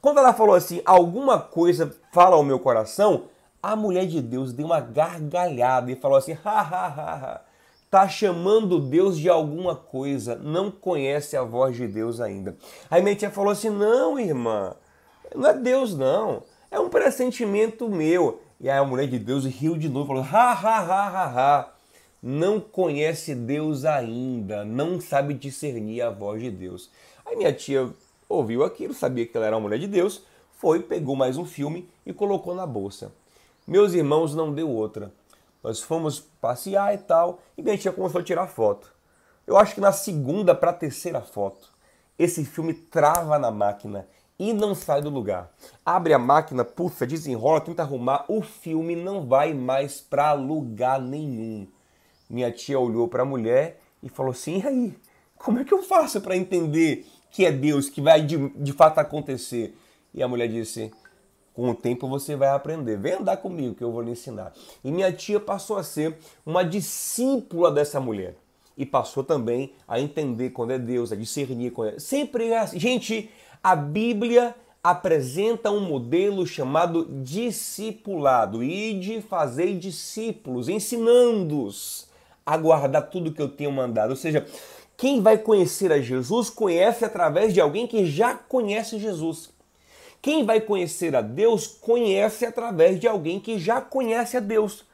Quando 0.00 0.18
ela 0.18 0.32
falou 0.32 0.54
assim, 0.54 0.80
alguma 0.84 1.38
coisa 1.38 1.94
fala 2.10 2.36
ao 2.36 2.42
meu 2.42 2.58
coração, 2.58 3.24
a 3.62 3.76
mulher 3.76 4.06
de 4.06 4.20
Deus 4.20 4.52
deu 4.52 4.66
uma 4.66 4.80
gargalhada 4.80 5.90
e 5.92 5.96
falou 5.96 6.18
assim: 6.18 6.36
ha, 6.44 6.60
ha, 6.60 6.86
ha, 6.86 7.14
ha. 7.14 7.40
Tá 7.88 8.08
chamando 8.08 8.80
Deus 8.80 9.18
de 9.18 9.28
alguma 9.28 9.76
coisa, 9.76 10.34
não 10.34 10.70
conhece 10.70 11.36
a 11.36 11.42
voz 11.42 11.76
de 11.76 11.86
Deus 11.86 12.20
ainda. 12.20 12.56
Aí 12.90 13.02
minha 13.02 13.14
tia 13.14 13.30
falou 13.30 13.52
assim: 13.52 13.70
não, 13.70 14.18
irmã, 14.18 14.74
não 15.34 15.48
é 15.48 15.54
Deus, 15.54 15.96
não. 15.96 16.42
É 16.70 16.80
um 16.80 16.88
pressentimento 16.88 17.88
meu. 17.88 18.40
E 18.58 18.68
aí 18.68 18.78
a 18.78 18.84
mulher 18.84 19.06
de 19.06 19.18
Deus 19.18 19.44
riu 19.44 19.76
de 19.76 19.88
novo, 19.88 20.08
falou: 20.08 20.22
ha, 20.24 20.52
ha, 20.52 20.78
ha, 20.80 21.08
ha, 21.08 21.26
ha. 21.26 21.72
Não 22.20 22.60
conhece 22.60 23.34
Deus 23.34 23.84
ainda, 23.84 24.64
não 24.64 25.00
sabe 25.00 25.34
discernir 25.34 26.02
a 26.02 26.10
voz 26.10 26.40
de 26.40 26.50
Deus. 26.50 26.90
Aí 27.26 27.36
minha 27.36 27.52
tia 27.52 27.90
ouviu 28.28 28.64
aquilo, 28.64 28.94
sabia 28.94 29.26
que 29.26 29.36
ela 29.36 29.46
era 29.46 29.56
uma 29.56 29.62
mulher 29.62 29.78
de 29.78 29.88
Deus, 29.88 30.22
foi, 30.56 30.80
pegou 30.80 31.16
mais 31.16 31.36
um 31.36 31.44
filme 31.44 31.88
e 32.06 32.12
colocou 32.12 32.54
na 32.54 32.64
bolsa. 32.64 33.12
Meus 33.72 33.94
irmãos 33.94 34.34
não 34.34 34.52
deu 34.52 34.68
outra. 34.68 35.10
Nós 35.64 35.80
fomos 35.80 36.20
passear 36.20 36.92
e 36.92 36.98
tal, 36.98 37.40
e 37.56 37.62
minha 37.62 37.78
tia 37.78 37.90
começou 37.90 38.20
a 38.20 38.22
tirar 38.22 38.46
foto. 38.46 38.92
Eu 39.46 39.56
acho 39.56 39.74
que 39.74 39.80
na 39.80 39.92
segunda 39.92 40.54
para 40.54 40.74
terceira 40.74 41.22
foto, 41.22 41.72
esse 42.18 42.44
filme 42.44 42.74
trava 42.74 43.38
na 43.38 43.50
máquina 43.50 44.06
e 44.38 44.52
não 44.52 44.74
sai 44.74 45.00
do 45.00 45.08
lugar. 45.08 45.50
Abre 45.86 46.12
a 46.12 46.18
máquina, 46.18 46.66
puxa, 46.66 47.06
desenrola, 47.06 47.62
tenta 47.62 47.80
arrumar, 47.80 48.26
o 48.28 48.42
filme 48.42 48.94
não 48.94 49.26
vai 49.26 49.54
mais 49.54 50.02
para 50.02 50.34
lugar 50.34 51.00
nenhum. 51.00 51.66
Minha 52.28 52.52
tia 52.52 52.78
olhou 52.78 53.08
para 53.08 53.22
a 53.22 53.24
mulher 53.24 53.80
e 54.02 54.10
falou 54.10 54.32
assim: 54.32 54.60
e 54.60 54.66
aí? 54.66 54.98
Como 55.38 55.60
é 55.60 55.64
que 55.64 55.72
eu 55.72 55.82
faço 55.82 56.20
para 56.20 56.36
entender 56.36 57.06
que 57.30 57.46
é 57.46 57.50
Deus 57.50 57.88
que 57.88 58.02
vai 58.02 58.20
de, 58.20 58.50
de 58.50 58.72
fato 58.74 58.98
acontecer? 58.98 59.74
E 60.12 60.22
a 60.22 60.28
mulher 60.28 60.48
disse: 60.48 60.92
com 61.54 61.70
o 61.70 61.74
tempo 61.74 62.08
você 62.08 62.34
vai 62.36 62.48
aprender. 62.48 62.98
Vem 62.98 63.14
andar 63.14 63.36
comigo 63.36 63.74
que 63.74 63.84
eu 63.84 63.92
vou 63.92 64.02
lhe 64.02 64.10
ensinar. 64.10 64.52
E 64.82 64.90
minha 64.90 65.12
tia 65.12 65.38
passou 65.38 65.76
a 65.76 65.82
ser 65.82 66.16
uma 66.44 66.64
discípula 66.64 67.70
dessa 67.70 68.00
mulher. 68.00 68.36
E 68.76 68.86
passou 68.86 69.22
também 69.22 69.72
a 69.86 70.00
entender 70.00 70.50
quando 70.50 70.72
é 70.72 70.78
Deus, 70.78 71.12
a 71.12 71.16
discernir 71.16 71.72
quando 71.72 71.94
é. 71.94 71.98
Sempre 71.98 72.48
é 72.48 72.58
assim. 72.58 72.78
Gente, 72.78 73.30
a 73.62 73.76
Bíblia 73.76 74.54
apresenta 74.82 75.70
um 75.70 75.80
modelo 75.80 76.46
chamado 76.46 77.06
discipulado. 77.22 78.62
E 78.62 78.98
de 78.98 79.20
fazer 79.20 79.76
discípulos, 79.78 80.68
ensinando-os 80.68 82.08
a 82.44 82.56
guardar 82.56 83.10
tudo 83.10 83.32
que 83.32 83.42
eu 83.42 83.48
tenho 83.48 83.70
mandado. 83.70 84.10
Ou 84.10 84.16
seja, 84.16 84.46
quem 84.96 85.20
vai 85.20 85.36
conhecer 85.38 85.92
a 85.92 86.00
Jesus 86.00 86.48
conhece 86.48 87.04
através 87.04 87.52
de 87.52 87.60
alguém 87.60 87.86
que 87.86 88.06
já 88.06 88.34
conhece 88.34 88.98
Jesus. 88.98 89.50
Quem 90.22 90.46
vai 90.46 90.60
conhecer 90.60 91.16
a 91.16 91.20
Deus 91.20 91.66
conhece 91.66 92.46
através 92.46 93.00
de 93.00 93.08
alguém 93.08 93.40
que 93.40 93.58
já 93.58 93.80
conhece 93.80 94.36
a 94.36 94.40
Deus. 94.40 94.84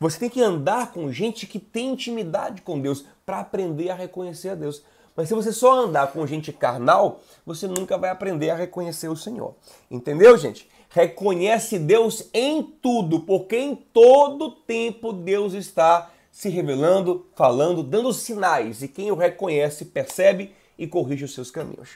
Você 0.00 0.18
tem 0.18 0.30
que 0.30 0.40
andar 0.40 0.92
com 0.92 1.12
gente 1.12 1.46
que 1.46 1.58
tem 1.58 1.90
intimidade 1.90 2.62
com 2.62 2.80
Deus 2.80 3.04
para 3.26 3.40
aprender 3.40 3.90
a 3.90 3.94
reconhecer 3.94 4.48
a 4.48 4.54
Deus. 4.54 4.82
Mas 5.14 5.28
se 5.28 5.34
você 5.34 5.52
só 5.52 5.74
andar 5.74 6.10
com 6.12 6.26
gente 6.26 6.52
carnal, 6.52 7.20
você 7.44 7.66
nunca 7.66 7.98
vai 7.98 8.08
aprender 8.08 8.48
a 8.48 8.54
reconhecer 8.54 9.08
o 9.08 9.16
Senhor. 9.16 9.54
Entendeu, 9.90 10.38
gente? 10.38 10.66
Reconhece 10.88 11.78
Deus 11.78 12.30
em 12.32 12.62
tudo, 12.62 13.20
porque 13.20 13.58
em 13.58 13.74
todo 13.74 14.52
tempo 14.52 15.12
Deus 15.12 15.52
está 15.52 16.10
se 16.32 16.48
revelando, 16.48 17.26
falando, 17.34 17.82
dando 17.82 18.12
sinais. 18.12 18.80
E 18.82 18.88
quem 18.88 19.10
o 19.10 19.16
reconhece 19.16 19.84
percebe 19.84 20.52
e 20.78 20.86
corrige 20.86 21.24
os 21.24 21.34
seus 21.34 21.50
caminhos. 21.50 21.90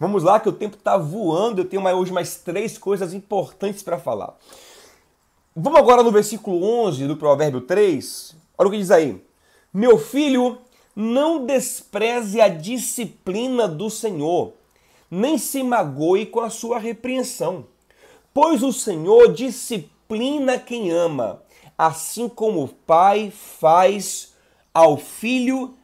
Vamos 0.00 0.22
lá, 0.22 0.40
que 0.40 0.48
o 0.48 0.52
tempo 0.52 0.76
está 0.76 0.96
voando. 0.96 1.60
Eu 1.60 1.64
tenho 1.66 1.82
hoje 1.94 2.12
mais 2.12 2.36
três 2.36 2.78
coisas 2.78 3.12
importantes 3.12 3.82
para 3.82 3.98
falar. 3.98 4.36
Vamos 5.54 5.78
agora 5.78 6.02
no 6.02 6.10
versículo 6.10 6.64
11 6.86 7.06
do 7.06 7.16
Provérbio 7.16 7.60
3. 7.60 8.34
Olha 8.56 8.68
o 8.68 8.70
que 8.70 8.78
diz 8.78 8.90
aí. 8.90 9.22
Meu 9.72 9.98
filho, 9.98 10.58
não 10.96 11.44
despreze 11.44 12.40
a 12.40 12.48
disciplina 12.48 13.68
do 13.68 13.90
Senhor, 13.90 14.54
nem 15.10 15.36
se 15.36 15.62
magoe 15.62 16.26
com 16.26 16.40
a 16.40 16.50
sua 16.50 16.78
repreensão. 16.78 17.66
Pois 18.32 18.62
o 18.62 18.72
Senhor 18.72 19.32
disciplina 19.32 20.58
quem 20.58 20.90
ama, 20.90 21.42
assim 21.76 22.28
como 22.28 22.64
o 22.64 22.68
pai 22.68 23.30
faz 23.30 24.32
ao 24.72 24.96
filho 24.96 25.74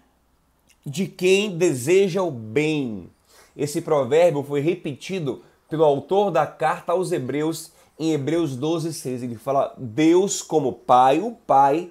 de 0.89 1.07
quem 1.07 1.57
deseja 1.57 2.23
o 2.23 2.31
bem. 2.31 3.11
Esse 3.57 3.81
provérbio 3.81 4.43
foi 4.43 4.61
repetido 4.61 5.43
pelo 5.69 5.85
autor 5.85 6.31
da 6.31 6.47
carta 6.47 6.93
aos 6.93 7.13
Hebreus 7.13 7.73
em 7.99 8.13
Hebreus 8.13 8.57
12, 8.57 8.93
6. 8.93 9.23
Ele 9.23 9.35
fala: 9.37 9.75
Deus, 9.77 10.41
como 10.41 10.73
Pai, 10.73 11.21
o 11.21 11.33
Pai, 11.33 11.91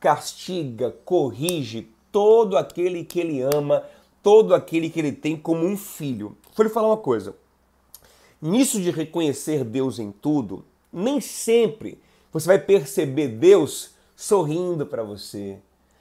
castiga, 0.00 0.94
corrige 1.04 1.88
todo 2.10 2.56
aquele 2.56 3.04
que 3.04 3.20
ele 3.20 3.40
ama, 3.40 3.84
todo 4.22 4.54
aquele 4.54 4.88
que 4.88 4.98
ele 4.98 5.12
tem 5.12 5.36
como 5.36 5.66
um 5.66 5.76
filho. 5.76 6.36
Vou 6.56 6.64
lhe 6.64 6.72
falar 6.72 6.88
uma 6.88 6.96
coisa. 6.96 7.36
Nisso 8.40 8.80
de 8.80 8.90
reconhecer 8.90 9.64
Deus 9.64 9.98
em 9.98 10.12
tudo, 10.12 10.64
nem 10.92 11.20
sempre 11.20 11.98
você 12.32 12.46
vai 12.46 12.58
perceber 12.58 13.28
Deus 13.28 13.90
sorrindo 14.14 14.86
para 14.86 15.02
você. 15.02 15.58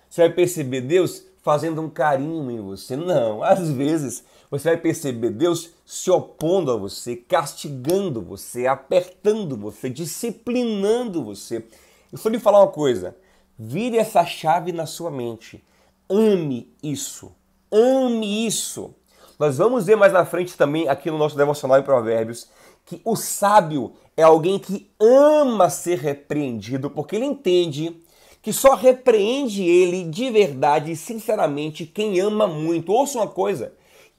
Você 0.10 0.22
vai 0.22 0.30
perceber 0.30 0.82
Deus 0.82 1.24
fazendo 1.48 1.82
um 1.82 1.90
carinho 1.90 2.52
em 2.52 2.60
você. 2.60 2.98
Não, 2.98 3.40
às 3.42 3.72
vezes 3.72 4.26
você 4.52 4.72
vai 4.72 4.78
perceber 4.78 5.30
Deus 5.30 5.70
se 5.86 6.12
opondo 6.12 6.74
a 6.74 6.76
você, 6.76 7.16
castigando 7.16 8.22
você, 8.22 8.68
apertando 8.68 9.56
você, 9.56 9.90
disciplinando 9.90 11.24
você. 11.24 11.66
Eu 12.12 12.18
vou 12.18 12.30
lhe 12.30 12.38
falar 12.38 12.60
uma 12.60 12.72
coisa: 12.72 13.16
vire 13.58 13.98
essa 13.98 14.26
chave 14.26 14.74
na 14.74 14.86
sua 14.86 15.10
mente. 15.10 15.64
Ame 16.10 16.70
isso. 16.84 17.32
Ame 17.72 18.46
isso. 18.46 18.94
Nós 19.40 19.58
vamos 19.58 19.86
ver 19.86 19.96
mais 19.96 20.12
na 20.12 20.26
frente 20.26 20.58
também, 20.58 20.90
aqui 20.90 21.10
no 21.10 21.18
nosso 21.18 21.38
devocional 21.38 21.80
em 21.80 21.84
Provérbios, 21.84 22.50
que 22.86 23.00
o 23.06 23.16
sábio 23.16 23.94
é 24.18 24.24
alguém 24.24 24.60
que 24.60 24.92
ama 25.00 25.70
ser 25.70 26.00
repreendido, 26.00 26.90
porque 26.90 27.16
ele 27.16 27.26
entende 27.26 28.02
que 28.48 28.54
só 28.54 28.76
repreende 28.76 29.62
ele 29.62 30.06
de 30.06 30.32
verdade 30.32 30.94
e 30.94 30.96
sinceramente 30.96 31.86
quem 31.86 32.18
ama 32.22 32.48
muito. 32.48 32.94
Ouça 32.94 33.18
uma 33.18 33.28
coisa: 33.28 33.74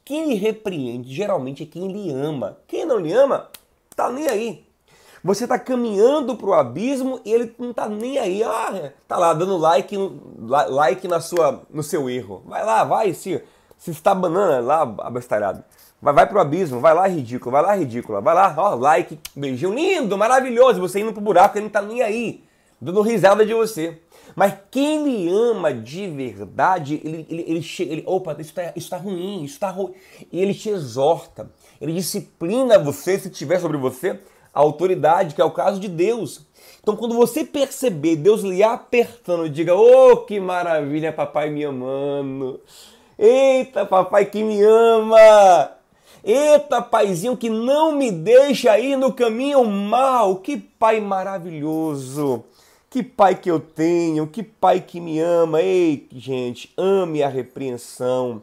quem 0.04 0.28
lhe 0.28 0.34
repreende 0.34 1.14
geralmente 1.14 1.62
é 1.62 1.66
quem 1.66 1.90
lhe 1.90 2.12
ama. 2.12 2.58
Quem 2.66 2.84
não 2.84 2.98
lhe 2.98 3.10
ama, 3.10 3.48
tá 3.96 4.10
nem 4.10 4.28
aí. 4.28 4.66
Você 5.24 5.44
está 5.44 5.58
caminhando 5.58 6.36
para 6.36 6.46
o 6.46 6.52
abismo 6.52 7.22
e 7.24 7.32
ele 7.32 7.54
não 7.58 7.72
tá 7.72 7.88
nem 7.88 8.18
aí. 8.18 8.42
Ah, 8.42 8.92
tá 9.08 9.16
lá 9.16 9.32
dando 9.32 9.56
like, 9.56 9.96
like 10.68 11.08
na 11.08 11.20
sua, 11.20 11.62
no 11.70 11.82
seu 11.82 12.10
erro. 12.10 12.42
Vai 12.44 12.62
lá, 12.62 12.84
vai, 12.84 13.14
se, 13.14 13.42
se 13.78 13.90
está 13.92 14.14
banana 14.14 14.60
lá, 14.60 14.82
abestalhado. 14.98 15.64
Vai, 16.02 16.12
vai 16.12 16.26
pro 16.26 16.38
abismo, 16.38 16.80
vai 16.80 16.92
lá, 16.92 17.08
ridículo, 17.08 17.50
vai 17.50 17.62
lá, 17.62 17.74
ridícula. 17.74 18.20
Vai 18.20 18.34
lá, 18.34 18.54
ó, 18.58 18.74
like, 18.74 19.18
beijinho 19.34 19.72
lindo, 19.72 20.18
maravilhoso. 20.18 20.80
Você 20.80 21.00
indo 21.00 21.14
pro 21.14 21.22
buraco, 21.22 21.56
ele 21.56 21.64
não 21.64 21.70
tá 21.70 21.80
nem 21.80 22.02
aí, 22.02 22.44
dando 22.78 23.00
risada 23.00 23.46
de 23.46 23.54
você. 23.54 24.02
Mas 24.34 24.54
quem 24.70 25.04
lhe 25.04 25.28
ama 25.28 25.72
de 25.72 26.08
verdade, 26.08 27.00
ele, 27.04 27.26
ele, 27.28 27.44
ele, 27.46 27.66
ele 27.80 28.02
opa, 28.06 28.36
isso 28.38 28.54
está 28.76 28.96
tá 28.96 29.02
ruim, 29.02 29.44
isso 29.44 29.54
está 29.54 29.70
ruim. 29.70 29.92
E 30.32 30.40
ele 30.40 30.54
te 30.54 30.68
exorta, 30.68 31.50
ele 31.80 31.92
disciplina 31.92 32.78
você 32.78 33.18
se 33.18 33.30
tiver 33.30 33.58
sobre 33.60 33.76
você 33.76 34.18
a 34.54 34.60
autoridade, 34.60 35.34
que 35.34 35.40
é 35.40 35.44
o 35.44 35.50
caso 35.50 35.78
de 35.80 35.88
Deus. 35.88 36.46
Então, 36.80 36.96
quando 36.96 37.14
você 37.14 37.44
perceber 37.44 38.16
Deus 38.16 38.42
lhe 38.42 38.62
apertando, 38.62 39.48
diga: 39.48 39.74
Oh, 39.74 40.18
que 40.18 40.40
maravilha, 40.40 41.12
papai 41.12 41.50
me 41.50 41.64
amando. 41.64 42.60
Eita, 43.18 43.84
papai 43.84 44.26
que 44.26 44.42
me 44.42 44.62
ama. 44.62 45.72
Eita, 46.24 46.82
paizinho 46.82 47.36
que 47.36 47.48
não 47.48 47.92
me 47.92 48.10
deixa 48.10 48.78
ir 48.78 48.96
no 48.96 49.12
caminho 49.12 49.64
mal. 49.64 50.36
Que 50.36 50.56
pai 50.56 51.00
maravilhoso. 51.00 52.44
Que 52.90 53.02
pai 53.02 53.34
que 53.34 53.50
eu 53.50 53.60
tenho, 53.60 54.26
que 54.26 54.42
pai 54.42 54.80
que 54.80 54.98
me 54.98 55.20
ama. 55.20 55.60
Ei, 55.60 56.08
gente, 56.10 56.72
ame 56.74 57.22
a 57.22 57.28
repreensão, 57.28 58.40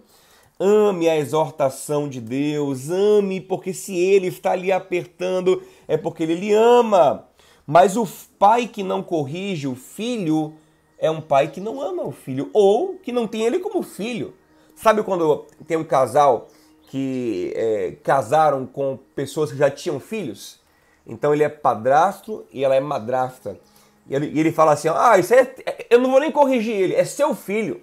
ame 0.59 1.09
a 1.09 1.17
exortação 1.17 2.07
de 2.07 2.21
Deus, 2.21 2.91
ame, 2.91 3.41
porque 3.41 3.73
se 3.73 3.97
ele 3.97 4.27
está 4.27 4.55
lhe 4.55 4.71
apertando, 4.71 5.63
é 5.87 5.97
porque 5.97 6.21
ele 6.21 6.35
lhe 6.35 6.53
ama. 6.53 7.27
Mas 7.65 7.97
o 7.97 8.07
pai 8.37 8.67
que 8.67 8.83
não 8.83 9.01
corrige 9.01 9.67
o 9.67 9.75
filho 9.75 10.53
é 10.99 11.09
um 11.09 11.21
pai 11.21 11.47
que 11.47 11.59
não 11.59 11.81
ama 11.81 12.03
o 12.03 12.11
filho, 12.11 12.51
ou 12.53 12.99
que 12.99 13.11
não 13.11 13.27
tem 13.27 13.41
ele 13.41 13.57
como 13.57 13.81
filho. 13.81 14.35
Sabe 14.75 15.01
quando 15.01 15.47
tem 15.65 15.75
um 15.75 15.83
casal 15.83 16.49
que 16.83 17.51
é, 17.55 17.97
casaram 18.03 18.67
com 18.67 18.99
pessoas 19.15 19.51
que 19.51 19.57
já 19.57 19.71
tinham 19.71 19.99
filhos? 19.99 20.59
Então 21.07 21.33
ele 21.33 21.43
é 21.43 21.49
padrasto 21.49 22.45
e 22.51 22.63
ela 22.63 22.75
é 22.75 22.79
madrasta. 22.79 23.59
E 24.07 24.15
ele, 24.15 24.31
e 24.33 24.39
ele 24.39 24.51
fala 24.51 24.73
assim: 24.73 24.87
Ah, 24.89 25.17
isso 25.17 25.33
é. 25.33 25.55
Eu 25.89 25.99
não 25.99 26.11
vou 26.11 26.19
nem 26.19 26.31
corrigir 26.31 26.75
ele, 26.75 26.95
é 26.95 27.03
seu 27.05 27.33
filho. 27.35 27.81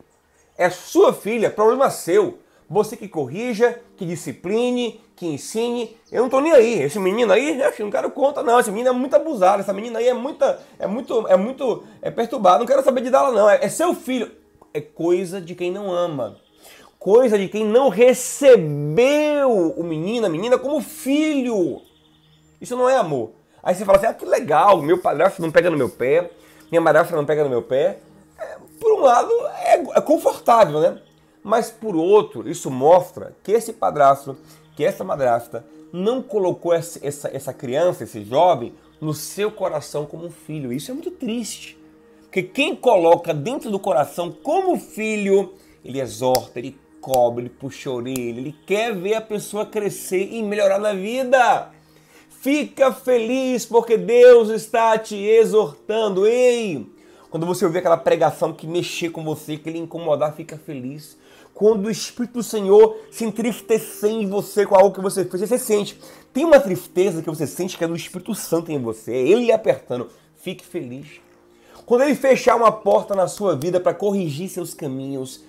É 0.56 0.70
sua 0.70 1.12
filha, 1.12 1.50
problema 1.50 1.90
seu. 1.90 2.38
Você 2.68 2.96
que 2.96 3.08
corrija, 3.08 3.80
que 3.96 4.06
discipline, 4.06 5.00
que 5.14 5.26
ensine. 5.26 5.96
Eu 6.10 6.22
não 6.22 6.30
tô 6.30 6.40
nem 6.40 6.52
aí. 6.52 6.82
Esse 6.82 6.98
menino 6.98 7.32
aí, 7.32 7.60
eu 7.60 7.84
não 7.84 7.90
quero 7.90 8.10
conta, 8.10 8.42
não. 8.42 8.58
Esse 8.58 8.70
menino 8.70 8.88
é 8.88 8.92
muito 8.92 9.14
abusado. 9.14 9.60
Essa 9.60 9.72
menina 9.72 9.98
aí 9.98 10.08
é 10.08 10.14
muita. 10.14 10.58
É 10.78 10.86
muito. 10.86 11.26
É 11.28 11.36
muito. 11.36 11.84
É 12.00 12.10
perturbado. 12.10 12.60
Não 12.60 12.66
quero 12.66 12.82
saber 12.82 13.02
de 13.02 13.10
dela, 13.10 13.30
não. 13.30 13.48
É, 13.48 13.64
é 13.64 13.68
seu 13.68 13.94
filho. 13.94 14.30
É 14.72 14.80
coisa 14.80 15.40
de 15.40 15.54
quem 15.54 15.70
não 15.70 15.92
ama. 15.92 16.38
Coisa 16.98 17.36
de 17.36 17.48
quem 17.48 17.64
não 17.64 17.88
recebeu 17.88 19.50
o 19.76 19.82
menino, 19.82 20.26
a 20.26 20.30
menina, 20.30 20.56
como 20.56 20.80
filho. 20.80 21.82
Isso 22.60 22.76
não 22.76 22.88
é 22.88 22.96
amor. 22.96 23.32
Aí 23.62 23.74
você 23.74 23.84
fala 23.84 23.98
assim, 23.98 24.06
ah, 24.06 24.14
que 24.14 24.24
legal, 24.24 24.82
meu 24.82 24.98
padrasto 24.98 25.40
não 25.40 25.50
pega 25.50 25.70
no 25.70 25.76
meu 25.76 25.88
pé, 25.88 26.30
minha 26.70 26.80
madrasta 26.80 27.14
não 27.14 27.24
pega 27.24 27.44
no 27.44 27.50
meu 27.50 27.62
pé. 27.62 27.98
É, 28.38 28.56
por 28.80 28.92
um 28.94 29.00
lado, 29.00 29.30
é, 29.64 29.74
é 29.74 30.00
confortável, 30.00 30.80
né? 30.80 31.00
Mas 31.44 31.70
por 31.70 31.94
outro, 31.94 32.48
isso 32.48 32.70
mostra 32.70 33.36
que 33.42 33.52
esse 33.52 33.72
padrasto, 33.72 34.36
que 34.76 34.84
essa 34.84 35.04
madrasta, 35.04 35.64
não 35.92 36.22
colocou 36.22 36.72
essa, 36.72 36.98
essa, 37.06 37.28
essa 37.32 37.52
criança, 37.52 38.04
esse 38.04 38.24
jovem, 38.24 38.74
no 39.00 39.12
seu 39.12 39.50
coração 39.50 40.06
como 40.06 40.26
um 40.26 40.30
filho. 40.30 40.72
Isso 40.72 40.90
é 40.90 40.94
muito 40.94 41.10
triste. 41.10 41.78
Porque 42.22 42.42
quem 42.42 42.74
coloca 42.74 43.34
dentro 43.34 43.70
do 43.70 43.78
coração 43.78 44.30
como 44.30 44.78
filho, 44.78 45.52
ele 45.84 46.00
exorta, 46.00 46.58
ele 46.58 46.78
cobre, 47.00 47.42
ele 47.42 47.50
puxa 47.50 47.90
a 47.90 47.92
orelha, 47.92 48.38
ele 48.38 48.56
quer 48.64 48.94
ver 48.94 49.14
a 49.14 49.20
pessoa 49.20 49.66
crescer 49.66 50.28
e 50.32 50.42
melhorar 50.42 50.78
na 50.78 50.94
vida. 50.94 51.71
Fica 52.42 52.92
feliz 52.92 53.64
porque 53.64 53.96
Deus 53.96 54.48
está 54.48 54.98
te 54.98 55.14
exortando. 55.14 56.26
Ei, 56.26 56.84
Quando 57.30 57.46
você 57.46 57.64
ouvir 57.64 57.78
aquela 57.78 57.96
pregação 57.96 58.52
que 58.52 58.66
mexer 58.66 59.10
com 59.10 59.22
você, 59.22 59.56
que 59.56 59.70
lhe 59.70 59.78
incomodar, 59.78 60.34
fica 60.34 60.58
feliz. 60.58 61.16
Quando 61.54 61.86
o 61.86 61.90
Espírito 61.90 62.32
do 62.32 62.42
Senhor 62.42 62.96
se 63.12 63.24
entristecer 63.24 64.10
em 64.10 64.26
você 64.26 64.66
com 64.66 64.74
algo 64.74 64.92
que 64.92 65.00
você 65.00 65.24
fez, 65.24 65.48
você 65.48 65.56
sente. 65.56 65.96
Tem 66.32 66.44
uma 66.44 66.58
tristeza 66.58 67.22
que 67.22 67.30
você 67.30 67.46
sente 67.46 67.78
que 67.78 67.84
é 67.84 67.86
do 67.86 67.94
Espírito 67.94 68.34
Santo 68.34 68.72
em 68.72 68.82
você, 68.82 69.12
é 69.12 69.20
ele 69.20 69.44
lhe 69.44 69.52
apertando. 69.52 70.08
Fique 70.34 70.66
feliz. 70.66 71.06
Quando 71.86 72.02
ele 72.02 72.16
fechar 72.16 72.56
uma 72.56 72.72
porta 72.72 73.14
na 73.14 73.28
sua 73.28 73.54
vida 73.54 73.78
para 73.78 73.94
corrigir 73.94 74.48
seus 74.48 74.74
caminhos, 74.74 75.44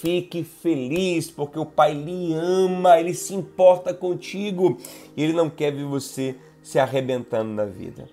fique 0.00 0.44
feliz, 0.44 1.30
porque 1.30 1.58
o 1.58 1.66
Pai 1.66 1.94
lhe 1.94 2.32
ama, 2.34 2.98
ele 2.98 3.14
se 3.14 3.34
importa 3.34 3.92
contigo 3.92 4.78
e 5.16 5.22
ele 5.22 5.32
não 5.32 5.50
quer 5.50 5.72
ver 5.72 5.84
você 5.84 6.36
se 6.62 6.78
arrebentando 6.78 7.52
na 7.52 7.64
vida. 7.64 8.08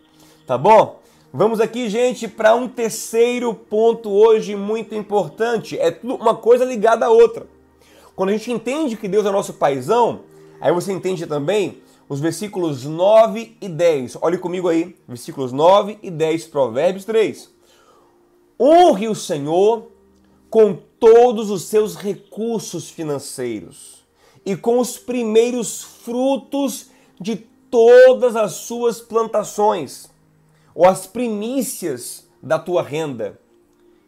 Tá 0.46 0.58
bom? 0.58 1.00
Vamos 1.34 1.60
aqui, 1.60 1.90
gente, 1.90 2.28
para 2.28 2.56
um 2.56 2.68
terceiro 2.68 3.54
ponto 3.54 4.10
hoje 4.10 4.56
muito 4.56 4.96
importante. 4.96 5.78
É 5.78 6.00
uma 6.04 6.36
coisa 6.36 6.64
ligada 6.64 7.08
à 7.08 7.10
outra. 7.10 7.48
Quando 8.16 8.30
a 8.30 8.32
gente 8.32 8.52
entende 8.52 8.96
que 8.96 9.08
Deus 9.08 9.26
é 9.26 9.32
nosso 9.32 9.56
paizão, 9.56 10.22
aí 10.62 10.72
você 10.72 10.94
entende 10.94 11.28
também 11.28 11.82
os 12.08 12.22
versículos 12.22 12.86
9 12.86 13.58
e 13.60 13.68
10. 13.68 14.18
Olhe 14.22 14.38
comigo 14.38 14.70
aí, 14.70 14.96
versículos 15.08 15.52
9 15.52 16.00
e 16.02 16.10
10, 16.10 16.46
Provérbios 16.46 17.04
3. 17.04 17.50
Honre 18.58 19.10
o 19.10 19.16
Senhor 19.16 19.92
com 20.50 20.78
todos 21.06 21.52
os 21.52 21.66
seus 21.66 21.96
recursos 21.96 22.90
financeiros 22.90 24.04
e 24.44 24.56
com 24.56 24.80
os 24.80 24.98
primeiros 24.98 25.84
frutos 25.84 26.90
de 27.22 27.36
todas 27.70 28.36
as 28.36 28.54
suas 28.54 29.02
plantações 29.02 30.10
ou 30.74 30.84
as 30.88 31.06
primícias 31.06 32.28
da 32.42 32.58
tua 32.58 32.82
renda. 32.82 33.40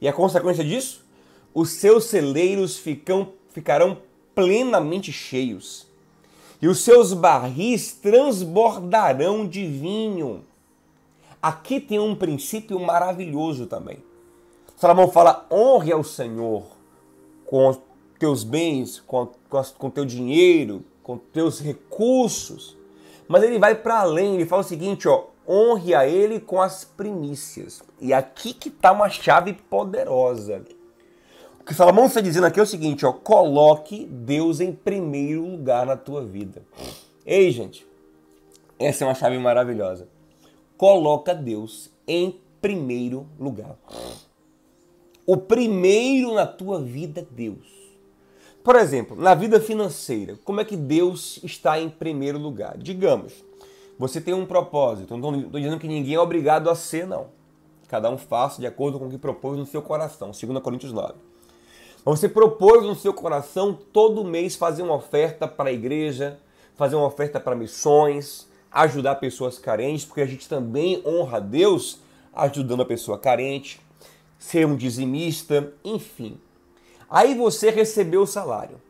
E 0.01 0.07
a 0.07 0.13
consequência 0.13 0.63
disso? 0.63 1.05
Os 1.53 1.69
seus 1.69 2.05
celeiros 2.05 2.77
ficam, 2.77 3.31
ficarão 3.51 3.99
plenamente 4.33 5.11
cheios, 5.11 5.85
e 6.59 6.67
os 6.67 6.79
seus 6.79 7.13
barris 7.13 7.91
transbordarão 7.93 9.47
de 9.47 9.67
vinho. 9.67 10.43
Aqui 11.39 11.79
tem 11.79 11.99
um 11.99 12.15
princípio 12.15 12.79
maravilhoso 12.79 13.67
também. 13.67 13.99
Salomão 14.75 15.11
fala: 15.11 15.45
honre 15.51 15.91
ao 15.91 16.03
Senhor 16.03 16.76
com 17.47 17.75
teus 18.19 18.43
bens, 18.43 18.99
com, 18.99 19.31
com 19.77 19.89
teu 19.89 20.05
dinheiro, 20.05 20.83
com 21.01 21.17
teus 21.17 21.59
recursos. 21.59 22.77
Mas 23.27 23.41
ele 23.43 23.57
vai 23.57 23.73
para 23.73 24.01
além, 24.01 24.35
ele 24.35 24.45
fala 24.45 24.61
o 24.61 24.65
seguinte, 24.65 25.07
ó, 25.07 25.25
honre 25.47 25.95
a 25.95 26.07
ele 26.07 26.39
com 26.39 26.61
as 26.61 26.83
primícias. 26.83 27.81
E 27.99 28.13
aqui 28.13 28.53
que 28.53 28.69
está 28.69 28.91
uma 28.91 29.09
chave 29.09 29.53
poderosa. 29.53 30.63
O 31.59 31.63
que 31.63 31.73
Salomão 31.73 32.05
está 32.05 32.21
dizendo 32.21 32.45
aqui 32.45 32.59
é 32.59 32.63
o 32.63 32.67
seguinte, 32.67 33.05
ó, 33.05 33.11
coloque 33.11 34.05
Deus 34.05 34.59
em 34.59 34.71
primeiro 34.71 35.45
lugar 35.45 35.85
na 35.85 35.95
tua 35.95 36.23
vida. 36.23 36.63
Ei, 37.25 37.49
gente, 37.51 37.87
essa 38.77 39.03
é 39.03 39.07
uma 39.07 39.15
chave 39.15 39.37
maravilhosa. 39.37 40.07
Coloca 40.77 41.33
Deus 41.33 41.89
em 42.07 42.39
primeiro 42.61 43.27
lugar. 43.39 43.77
O 45.27 45.35
primeiro 45.35 46.33
na 46.33 46.47
tua 46.47 46.81
vida 46.81 47.27
Deus. 47.29 47.67
Por 48.63 48.77
exemplo, 48.77 49.17
na 49.17 49.35
vida 49.35 49.59
financeira, 49.59 50.39
como 50.45 50.61
é 50.61 50.65
que 50.65 50.77
Deus 50.77 51.41
está 51.43 51.77
em 51.77 51.89
primeiro 51.89 52.39
lugar? 52.39 52.77
Digamos, 52.77 53.43
você 53.99 54.21
tem 54.21 54.33
um 54.33 54.45
propósito. 54.45 55.17
Não 55.17 55.35
estou 55.37 55.59
dizendo 55.59 55.79
que 55.79 55.87
ninguém 55.87 56.15
é 56.15 56.19
obrigado 56.19 56.69
a 56.69 56.75
ser, 56.75 57.05
não. 57.05 57.27
Cada 57.89 58.09
um 58.09 58.17
faça 58.17 58.61
de 58.61 58.67
acordo 58.67 58.97
com 58.97 59.07
o 59.07 59.09
que 59.09 59.17
propôs 59.17 59.57
no 59.57 59.65
seu 59.65 59.81
coração. 59.81 60.31
2 60.31 60.59
Coríntios 60.61 60.93
9. 60.93 61.15
Você 62.05 62.29
propôs 62.29 62.85
no 62.85 62.95
seu 62.95 63.13
coração 63.13 63.77
todo 63.91 64.23
mês 64.23 64.55
fazer 64.55 64.81
uma 64.81 64.95
oferta 64.95 65.45
para 65.45 65.69
a 65.69 65.73
igreja, 65.73 66.39
fazer 66.77 66.95
uma 66.95 67.05
oferta 67.07 67.37
para 67.37 67.53
missões, 67.53 68.47
ajudar 68.71 69.15
pessoas 69.15 69.59
carentes, 69.59 70.05
porque 70.05 70.21
a 70.21 70.25
gente 70.25 70.47
também 70.47 71.03
honra 71.05 71.35
a 71.35 71.41
Deus 71.41 71.99
ajudando 72.33 72.83
a 72.83 72.85
pessoa 72.85 73.17
carente, 73.17 73.81
ser 74.37 74.65
um 74.65 74.75
dizimista, 74.75 75.73
enfim. 75.83 76.39
Aí 77.09 77.35
você 77.35 77.69
recebeu 77.69 78.21
o 78.21 78.27
salário. 78.27 78.81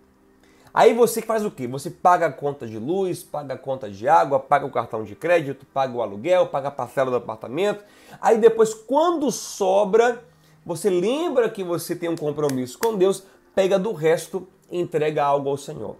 Aí 0.74 0.94
você 0.94 1.22
faz 1.22 1.44
o 1.44 1.50
quê? 1.50 1.68
Você 1.68 1.90
paga 1.90 2.28
a 2.28 2.32
conta 2.32 2.68
de 2.68 2.78
luz, 2.78 3.24
paga 3.24 3.56
a 3.56 3.58
conta 3.58 3.90
de 3.90 4.08
água, 4.08 4.40
paga 4.40 4.66
o 4.66 4.72
cartão 4.72 5.04
de 5.04 5.16
crédito, 5.16 5.66
paga 5.74 5.98
o 5.98 6.02
aluguel, 6.02 6.48
paga 6.48 6.68
a 6.68 6.72
parcela 6.72 7.10
do 7.10 7.18
apartamento. 7.18 7.84
Aí 8.22 8.38
depois, 8.38 8.74
quando 8.74 9.32
sobra, 9.32 10.24
você 10.66 10.90
lembra 10.90 11.50
que 11.50 11.64
você 11.64 11.96
tem 11.96 12.10
um 12.10 12.16
compromisso 12.16 12.78
com 12.78 12.96
Deus, 12.96 13.24
pega 13.56 13.80
do 13.80 13.92
resto 13.92 14.48
e 14.70 14.80
entrega 14.80 15.24
algo 15.24 15.50
ao 15.50 15.58
Senhor. 15.58 15.96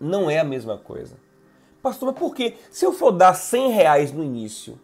Não 0.00 0.30
é 0.30 0.38
a 0.38 0.44
mesma 0.44 0.78
coisa. 0.78 1.16
Pastor, 1.82 2.10
mas 2.10 2.18
por 2.18 2.34
quê? 2.34 2.54
Se 2.70 2.84
eu 2.84 2.92
for 2.92 3.10
dar 3.10 3.34
100 3.34 3.70
reais 3.70 4.12
no 4.12 4.22
início 4.22 4.78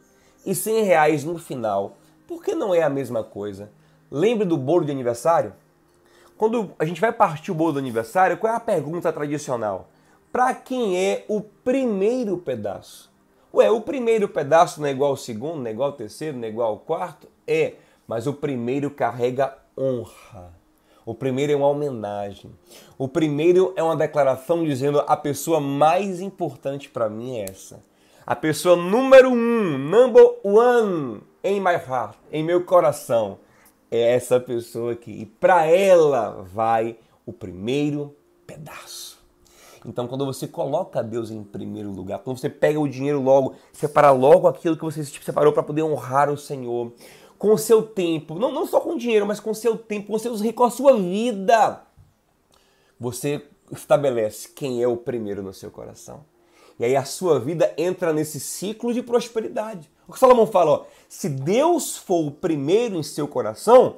e 0.45 0.55
100 0.55 0.83
reais 0.83 1.25
no 1.25 1.39
final, 1.39 1.97
por 2.27 2.43
que 2.43 2.55
não 2.55 2.75
é 2.75 2.83
a 2.83 2.91
mesma 2.91 3.23
coisa? 3.23 3.71
Lembre 4.11 4.45
do 4.45 4.57
bolo 4.57 4.85
de 4.85 4.93
aniversário? 4.93 5.53
Quando 6.37 6.73
a 6.79 6.85
gente 6.85 7.01
vai 7.01 7.13
partir 7.13 7.51
o 7.51 7.55
bolo 7.55 7.75
do 7.75 7.79
aniversário, 7.79 8.37
qual 8.37 8.53
é 8.53 8.57
a 8.57 8.61
pergunta 8.61 9.13
tradicional? 9.13 9.89
Para 10.31 10.55
quem 10.55 10.99
é 10.99 11.25
o 11.29 11.41
primeiro 11.41 12.37
pedaço? 12.39 13.11
Ué, 13.55 13.71
o 13.71 13.81
primeiro 13.81 14.29
pedaço 14.29 14.81
não 14.81 14.89
é 14.89 14.91
igual 14.91 15.11
ao 15.11 15.17
segundo, 15.17 15.61
não 15.61 15.67
é 15.67 15.71
igual 15.71 15.91
ao 15.91 15.97
terceiro, 15.97 16.37
não 16.37 16.45
é 16.45 16.49
igual 16.49 16.73
ao 16.73 16.79
quarto? 16.79 17.27
É, 17.47 17.75
mas 18.07 18.27
o 18.27 18.35
primeiro 18.35 18.91
carrega 18.91 19.57
honra. 19.79 20.53
O 21.07 21.15
primeiro 21.15 21.53
é 21.53 21.57
uma 21.57 21.69
homenagem. 21.69 22.51
O 22.99 23.09
primeiro 23.09 23.73
é 23.77 23.83
uma 23.83 23.97
declaração 23.97 24.65
dizendo 24.65 25.03
a 25.07 25.17
pessoa 25.17 25.61
mais 25.61 26.21
importante 26.21 26.89
para 26.89 27.09
mim 27.09 27.39
é 27.39 27.45
essa. 27.45 27.81
A 28.27 28.35
pessoa 28.35 28.75
número 28.75 29.31
um, 29.31 29.79
number 29.79 30.25
one 30.43 31.23
in 31.53 31.61
my 31.61 31.75
heart, 31.75 32.17
em 32.33 32.43
meu 32.43 32.65
coração, 32.65 33.39
é 33.91 34.15
essa 34.15 34.41
pessoa 34.41 34.93
aqui. 34.93 35.11
E 35.11 35.27
para 35.27 35.67
ela 35.67 36.43
vai 36.53 36.99
o 37.25 37.33
primeiro 37.33 38.15
pedaço. 38.47 39.17
Então, 39.85 40.09
quando 40.09 40.27
você 40.27 40.49
coloca 40.49 41.03
Deus 41.03 41.31
em 41.31 41.45
primeiro 41.45 41.91
lugar, 41.91 42.19
quando 42.19 42.39
você 42.39 42.51
pega 42.51 42.81
o 42.81 42.89
dinheiro 42.89 43.21
logo, 43.21 43.55
separa 43.73 44.11
logo 44.11 44.49
aquilo 44.49 44.77
que 44.77 44.85
você 44.85 45.05
separou 45.05 45.53
para 45.53 45.63
poder 45.63 45.83
honrar 45.83 46.29
o 46.29 46.37
Senhor, 46.37 46.93
com 47.39 47.53
o 47.53 47.59
seu 47.59 47.83
tempo, 47.83 48.37
não, 48.37 48.51
não 48.51 48.67
só 48.67 48.81
com 48.81 48.95
o 48.95 48.99
dinheiro, 48.99 49.27
mas 49.27 49.39
com 49.39 49.51
o 49.51 49.55
seu 49.55 49.77
tempo, 49.77 50.09
com 50.09 50.19
seus 50.19 50.41
recursos, 50.41 50.75
a 50.75 50.77
sua 50.77 50.97
vida, 50.97 51.83
você 52.99 53.47
estabelece 53.71 54.49
quem 54.49 54.83
é 54.83 54.89
o 54.89 54.97
primeiro 54.97 55.43
no 55.43 55.53
seu 55.53 55.71
coração. 55.71 56.25
E 56.79 56.85
aí 56.85 56.97
a 56.97 57.05
sua 57.05 57.39
vida 57.39 57.73
entra 57.77 58.13
nesse 58.13 58.41
ciclo 58.41 58.93
de 58.93 59.03
prosperidade. 59.03 59.91
O 60.09 60.13
que 60.13 60.19
Salomão 60.19 60.47
fala, 60.47 60.71
ó, 60.71 60.85
se 61.09 61.29
Deus 61.29 61.97
for 61.97 62.27
o 62.27 62.31
primeiro 62.31 62.97
em 62.97 63.03
seu 63.03 63.27
coração, 63.27 63.97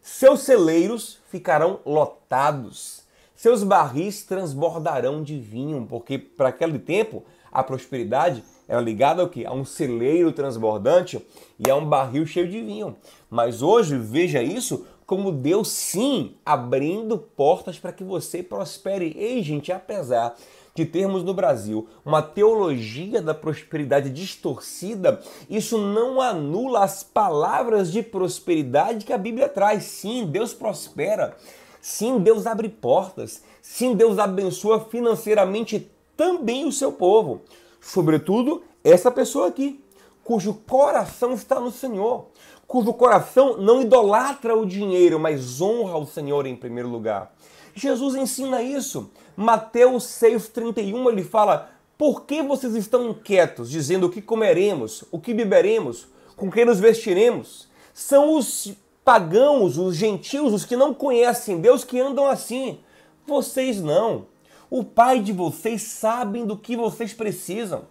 seus 0.00 0.40
celeiros 0.40 1.18
ficarão 1.28 1.80
lotados, 1.84 3.02
seus 3.34 3.62
barris 3.62 4.24
transbordarão 4.24 5.22
de 5.22 5.38
vinho, 5.38 5.86
porque 5.88 6.18
para 6.18 6.48
aquele 6.48 6.78
tempo 6.78 7.24
a 7.52 7.62
prosperidade 7.62 8.42
era 8.66 8.80
ligada 8.80 9.20
ao 9.20 9.28
que? 9.28 9.44
A 9.44 9.52
um 9.52 9.64
celeiro 9.64 10.32
transbordante 10.32 11.24
e 11.58 11.68
a 11.68 11.74
um 11.74 11.84
barril 11.84 12.24
cheio 12.24 12.48
de 12.48 12.60
vinho. 12.62 12.96
Mas 13.28 13.62
hoje 13.62 13.98
veja 13.98 14.42
isso 14.42 14.86
como 15.04 15.32
Deus 15.32 15.68
sim 15.68 16.36
abrindo 16.46 17.18
portas 17.18 17.78
para 17.78 17.92
que 17.92 18.04
você 18.04 18.44
prospere. 18.44 19.12
Ei, 19.18 19.42
gente, 19.42 19.72
apesar 19.72 20.36
de 20.74 20.84
termos 20.84 21.22
no 21.22 21.34
Brasil 21.34 21.88
uma 22.04 22.22
teologia 22.22 23.20
da 23.20 23.34
prosperidade 23.34 24.10
distorcida, 24.10 25.20
isso 25.48 25.78
não 25.78 26.20
anula 26.20 26.84
as 26.84 27.02
palavras 27.02 27.90
de 27.90 28.02
prosperidade 28.02 29.04
que 29.04 29.12
a 29.12 29.18
Bíblia 29.18 29.48
traz. 29.48 29.84
Sim, 29.84 30.26
Deus 30.26 30.54
prospera. 30.54 31.36
Sim, 31.80 32.18
Deus 32.18 32.46
abre 32.46 32.68
portas. 32.68 33.42
Sim, 33.62 33.94
Deus 33.94 34.18
abençoa 34.18 34.80
financeiramente 34.80 35.90
também 36.16 36.66
o 36.66 36.72
seu 36.72 36.92
povo. 36.92 37.42
Sobretudo, 37.80 38.62
essa 38.84 39.10
pessoa 39.10 39.48
aqui, 39.48 39.82
cujo 40.22 40.54
coração 40.66 41.32
está 41.32 41.58
no 41.58 41.70
Senhor, 41.70 42.26
cujo 42.66 42.92
coração 42.92 43.56
não 43.56 43.80
idolatra 43.80 44.54
o 44.54 44.66
dinheiro, 44.66 45.18
mas 45.18 45.60
honra 45.60 45.96
o 45.96 46.06
Senhor 46.06 46.46
em 46.46 46.54
primeiro 46.54 46.88
lugar. 46.88 47.34
Jesus 47.74 48.14
ensina 48.14 48.62
isso. 48.62 49.10
Mateus 49.36 50.04
6,31 50.04 51.08
ele 51.10 51.24
fala: 51.24 51.70
Por 51.96 52.24
que 52.24 52.42
vocês 52.42 52.74
estão 52.74 53.10
inquietos, 53.10 53.70
dizendo 53.70 54.06
o 54.06 54.10
que 54.10 54.22
comeremos, 54.22 55.04
o 55.10 55.18
que 55.18 55.34
beberemos, 55.34 56.08
com 56.36 56.50
que 56.50 56.64
nos 56.64 56.80
vestiremos? 56.80 57.68
São 57.92 58.36
os 58.36 58.72
pagãos, 59.04 59.76
os 59.76 59.96
gentios, 59.96 60.52
os 60.52 60.64
que 60.64 60.76
não 60.76 60.94
conhecem 60.94 61.60
Deus 61.60 61.84
que 61.84 61.98
andam 61.98 62.26
assim. 62.26 62.78
Vocês 63.26 63.80
não. 63.80 64.26
O 64.70 64.84
Pai 64.84 65.20
de 65.20 65.32
vocês 65.32 65.82
sabem 65.82 66.46
do 66.46 66.56
que 66.56 66.76
vocês 66.76 67.12
precisam. 67.12 67.86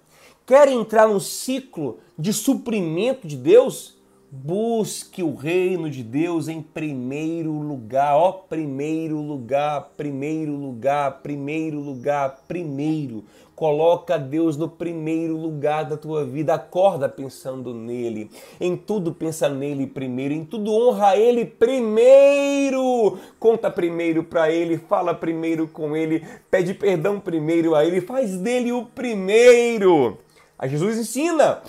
Querem 0.45 0.79
entrar 0.79 1.07
no 1.07 1.19
ciclo 1.19 1.99
de 2.17 2.33
suprimento 2.33 3.27
de 3.27 3.35
Deus? 3.35 3.98
Busque 4.31 5.23
o 5.23 5.33
reino 5.33 5.89
de 5.89 6.03
Deus 6.03 6.47
em 6.47 6.61
primeiro 6.61 7.51
lugar, 7.51 8.15
ó, 8.15 8.31
primeiro 8.31 9.19
lugar, 9.19 9.93
primeiro 9.97 10.51
lugar, 10.51 11.19
primeiro 11.23 11.79
lugar, 11.79 12.43
primeiro. 12.47 13.23
Coloca 13.55 14.19
Deus 14.19 14.55
no 14.55 14.69
primeiro 14.69 15.35
lugar 15.35 15.83
da 15.83 15.97
tua 15.97 16.23
vida. 16.23 16.53
Acorda 16.53 17.09
pensando 17.09 17.73
nele. 17.73 18.29
Em 18.61 18.77
tudo 18.77 19.13
pensa 19.13 19.49
nele 19.49 19.87
primeiro. 19.87 20.33
Em 20.35 20.45
tudo 20.45 20.71
honra 20.71 21.17
ele 21.17 21.43
primeiro. 21.43 23.17
Conta 23.39 23.69
primeiro 23.71 24.23
para 24.23 24.51
ele. 24.51 24.77
Fala 24.77 25.13
primeiro 25.13 25.67
com 25.67 25.97
ele. 25.97 26.23
Pede 26.51 26.75
perdão 26.75 27.19
primeiro 27.19 27.73
a 27.73 27.83
ele. 27.83 27.99
Faz 27.99 28.37
dele 28.37 28.71
o 28.71 28.85
primeiro. 28.85 30.19
A 30.57 30.67
Jesus 30.67 30.97
ensina 30.97 31.61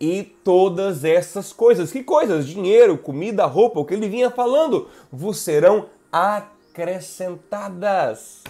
e 0.00 0.22
todas 0.22 1.04
essas 1.04 1.52
coisas. 1.52 1.92
Que 1.92 2.02
coisas? 2.02 2.46
Dinheiro, 2.46 2.96
comida, 2.98 3.46
roupa, 3.46 3.78
o 3.80 3.84
que 3.84 3.94
ele 3.94 4.08
vinha 4.08 4.30
falando, 4.30 4.88
vos 5.10 5.38
serão 5.38 5.86
acrescentadas. 6.12 8.44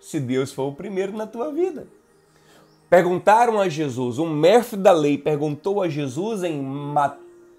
Se 0.00 0.18
Deus 0.20 0.52
for 0.52 0.68
o 0.68 0.74
primeiro 0.74 1.14
na 1.16 1.26
tua 1.26 1.50
vida. 1.52 1.88
Perguntaram 2.88 3.60
a 3.60 3.68
Jesus, 3.68 4.18
um 4.18 4.28
mestre 4.28 4.78
da 4.78 4.92
lei 4.92 5.18
perguntou 5.18 5.82
a 5.82 5.88
Jesus 5.88 6.44
em 6.44 6.62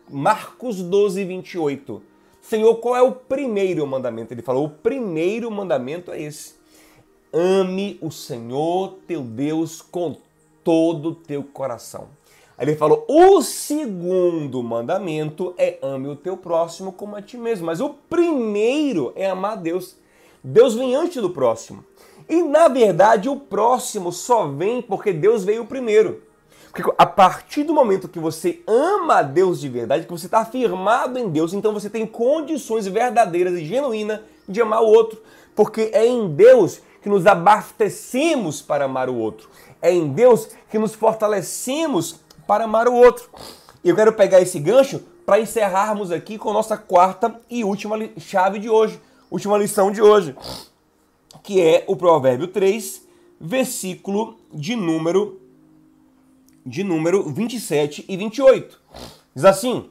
Marcos 0.10 0.82
12, 0.82 1.26
28. 1.26 2.02
Senhor, 2.42 2.76
qual 2.76 2.96
é 2.96 3.02
o 3.02 3.12
primeiro 3.12 3.86
mandamento? 3.88 4.34
Ele 4.34 4.44
falou: 4.44 4.66
o 4.66 4.70
primeiro 4.70 5.50
mandamento 5.50 6.12
é 6.12 6.22
esse. 6.22 6.54
Ame 7.34 7.98
o 8.02 8.12
Senhor 8.12 9.00
teu 9.08 9.22
Deus 9.22 9.82
com 9.82 10.16
todo 10.64 11.10
o 11.10 11.16
teu 11.16 11.44
coração. 11.44 12.08
Aí 12.58 12.68
ele 12.68 12.76
falou: 12.76 13.06
o 13.08 13.42
segundo 13.42 14.64
mandamento 14.64 15.54
é 15.58 15.78
ame 15.82 16.08
o 16.08 16.16
teu 16.16 16.38
próximo 16.38 16.92
como 16.92 17.16
a 17.16 17.22
ti 17.22 17.38
mesmo. 17.38 17.66
Mas 17.66 17.82
o 17.82 17.90
primeiro 17.90 19.12
é 19.16 19.30
amar 19.30 19.58
Deus. 19.58 19.98
Deus 20.44 20.76
vem 20.76 20.96
antes 20.96 21.22
do 21.22 21.30
próximo. 21.30 21.84
E 22.30 22.42
na 22.44 22.68
verdade 22.68 23.30
o 23.30 23.36
próximo 23.36 24.12
só 24.12 24.48
vem 24.48 24.82
porque 24.82 25.12
Deus 25.12 25.44
veio 25.44 25.66
primeiro. 25.66 26.24
Porque 26.72 26.92
a 26.98 27.06
partir 27.06 27.64
do 27.64 27.74
momento 27.74 28.10
que 28.10 28.20
você 28.20 28.62
ama 28.68 29.20
a 29.20 29.22
Deus 29.22 29.62
de 29.62 29.70
verdade, 29.70 30.06
que 30.06 30.12
você 30.12 30.26
está 30.26 30.40
afirmado 30.40 31.18
em 31.18 31.30
Deus, 31.30 31.54
então 31.54 31.72
você 31.72 31.90
tem 31.90 32.06
condições 32.06 32.86
verdadeiras 32.86 33.54
e 33.54 33.64
genuínas 33.64 34.20
de 34.48 34.62
amar 34.62 34.82
o 34.82 34.88
outro. 34.88 35.22
Porque 35.56 35.90
é 35.94 36.06
em 36.06 36.28
Deus 36.28 36.82
que 37.02 37.08
nos 37.08 37.26
abastecemos 37.26 38.62
para 38.62 38.86
amar 38.86 39.10
o 39.10 39.16
outro. 39.16 39.48
É 39.82 39.94
em 39.94 40.10
Deus 40.10 40.50
que 40.70 40.78
nos 40.78 40.94
fortalecemos 40.94 42.20
para 42.48 42.66
amar 42.66 42.88
o 42.88 42.94
outro. 42.94 43.30
E 43.84 43.90
eu 43.90 43.96
quero 43.96 44.14
pegar 44.14 44.42
esse 44.42 44.60
gancho 44.60 45.02
para 45.26 45.40
encerrarmos 45.40 46.12
aqui 46.12 46.38
com 46.38 46.54
nossa 46.54 46.78
quarta 46.78 47.40
e 47.50 47.64
última 47.64 47.98
chave 48.18 48.60
de 48.60 48.70
hoje, 48.70 49.00
última 49.30 49.58
lição 49.58 49.92
de 49.92 50.02
hoje, 50.02 50.36
que 51.44 51.62
é 51.62 51.84
o 51.88 51.96
Provérbio 51.96 52.48
3, 52.48 53.02
versículo 53.40 54.38
de 54.54 54.76
número 54.76 55.42
de 56.66 56.84
número 56.84 57.30
27 57.30 58.06
e 58.08 58.18
28. 58.18 58.82
Diz 59.36 59.46
assim: 59.46 59.90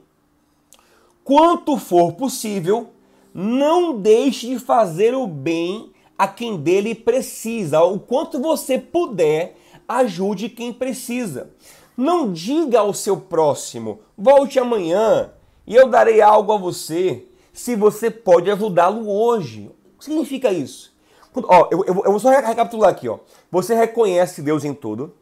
Quanto 1.23 1.77
for 1.79 2.15
possível, 2.15 2.91
não 3.33 4.01
deixe 4.01 4.49
de 4.49 4.59
fazer 4.59 5.15
o 5.15 5.27
bem 5.27 5.93
a 6.19 6.27
quem 6.27 6.57
dele 6.57 6.95
precisa. 6.95 7.83
O 7.83 7.99
quanto 7.99 8.41
você 8.41 8.79
puder, 8.79 9.57
ajude 9.87 10.49
quem 10.49 10.73
precisa. 10.73 11.51
Não 11.97 12.33
diga 12.33 12.81
ao 12.81 12.93
seu 12.93 13.17
próximo, 13.17 14.01
volte 14.17 14.59
amanhã 14.59 15.31
e 15.67 15.75
eu 15.75 15.89
darei 15.89 16.21
algo 16.21 16.53
a 16.53 16.59
você, 16.59 17.27
se 17.53 17.75
você 17.75 18.11
pode 18.11 18.51
ajudá-lo 18.51 19.09
hoje. 19.09 19.71
O 19.95 19.99
que 19.99 20.05
significa 20.05 20.53
isso? 20.53 20.93
Ó, 21.35 21.69
eu, 21.71 21.85
eu, 21.87 22.03
eu 22.05 22.11
vou 22.11 22.21
só 22.21 22.29
recapitular 22.31 22.91
aqui. 22.91 23.09
Ó. 23.09 23.19
Você 23.51 23.75
reconhece 23.75 24.43
Deus 24.43 24.65
em 24.65 24.75
tudo. 24.75 25.15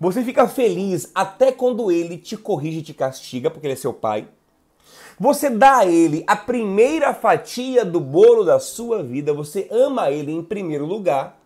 Você 0.00 0.24
fica 0.24 0.48
feliz 0.48 1.10
até 1.14 1.52
quando 1.52 1.90
ele 1.92 2.18
te 2.18 2.36
corrige 2.36 2.78
e 2.78 2.82
te 2.82 2.92
castiga, 2.92 3.50
porque 3.50 3.66
ele 3.66 3.74
é 3.74 3.76
seu 3.76 3.92
pai. 3.92 4.26
Você 5.18 5.48
dá 5.48 5.78
a 5.78 5.86
ele 5.86 6.24
a 6.26 6.34
primeira 6.34 7.14
fatia 7.14 7.84
do 7.84 8.00
bolo 8.00 8.44
da 8.44 8.58
sua 8.58 9.02
vida. 9.02 9.32
Você 9.32 9.68
ama 9.70 10.10
ele 10.10 10.32
em 10.32 10.42
primeiro 10.42 10.84
lugar. 10.84 11.40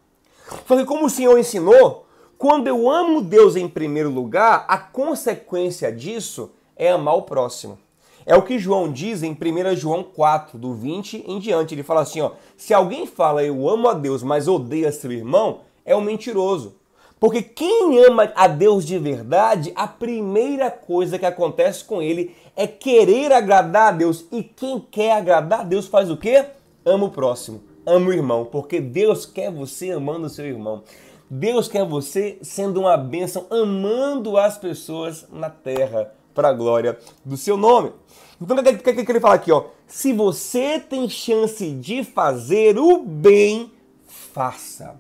Só 0.67 0.77
que 0.77 0.87
como 0.87 1.07
o 1.07 1.11
Senhor 1.11 1.39
ensinou, 1.39 2.06
quando 2.39 2.67
eu 2.67 2.91
amo 2.91 3.23
Deus 3.23 3.57
em 3.57 3.69
primeiro 3.69 4.11
lugar, 4.11 4.65
a 4.69 4.77
consequência 4.77 5.91
disso 5.91 6.51
é 6.77 6.91
amar 6.91 7.17
o 7.17 7.23
próximo. 7.23 7.79
É 8.27 8.35
o 8.35 8.43
que 8.43 8.59
João 8.59 8.91
diz 8.91 9.23
em 9.23 9.33
1 9.33 9.77
João 9.77 10.03
4, 10.03 10.59
do 10.59 10.75
20 10.75 11.25
em 11.27 11.39
diante. 11.39 11.75
Ele 11.75 11.83
fala 11.83 12.03
assim: 12.03 12.21
ó, 12.21 12.33
se 12.57 12.75
alguém 12.75 13.07
fala 13.07 13.45
eu 13.45 13.69
amo 13.69 13.89
a 13.89 13.95
Deus, 13.95 14.23
mas 14.23 14.49
odeia 14.49 14.91
seu 14.91 15.13
irmão, 15.13 15.61
é 15.85 15.95
um 15.95 16.01
mentiroso. 16.01 16.75
Porque 17.19 17.41
quem 17.41 18.05
ama 18.05 18.31
a 18.35 18.47
Deus 18.47 18.85
de 18.85 18.99
verdade, 18.99 19.73
a 19.75 19.87
primeira 19.87 20.71
coisa 20.71 21.19
que 21.19 21.25
acontece 21.25 21.85
com 21.85 22.03
ele 22.03 22.35
é 22.55 22.67
querer 22.67 23.33
agradar 23.33 23.89
a 23.89 23.97
Deus. 23.97 24.27
E 24.31 24.43
quem 24.43 24.81
quer 24.81 25.13
agradar 25.13 25.61
a 25.61 25.65
Deus 25.65 25.87
faz 25.87 26.11
o 26.11 26.17
quê? 26.17 26.45
Ama 26.85 27.07
o 27.07 27.11
próximo, 27.11 27.63
ama 27.87 28.09
o 28.09 28.13
irmão, 28.13 28.45
porque 28.45 28.81
Deus 28.81 29.25
quer 29.25 29.51
você 29.51 29.93
amando 29.93 30.27
o 30.27 30.31
seu 30.31 30.45
irmão. 30.45 30.83
Deus 31.29 31.67
quer 31.67 31.85
você 31.85 32.39
sendo 32.41 32.81
uma 32.81 32.97
bênção, 32.97 33.47
amando 33.51 34.37
as 34.37 34.57
pessoas 34.57 35.27
na 35.33 35.51
terra, 35.51 36.13
para 36.35 36.49
a 36.49 36.53
glória 36.53 36.99
do 37.25 37.37
seu 37.37 37.57
nome. 37.57 37.93
Então, 38.41 38.57
o 38.57 38.63
que, 38.63 38.75
que, 38.75 39.05
que 39.05 39.13
ele 39.13 39.21
fala 39.21 39.35
aqui? 39.35 39.51
Ó? 39.51 39.65
Se 39.87 40.13
você 40.13 40.79
tem 40.79 41.09
chance 41.09 41.71
de 41.71 42.05
fazer 42.05 42.79
o 42.79 43.03
bem, 43.03 43.73
faça. 44.07 44.95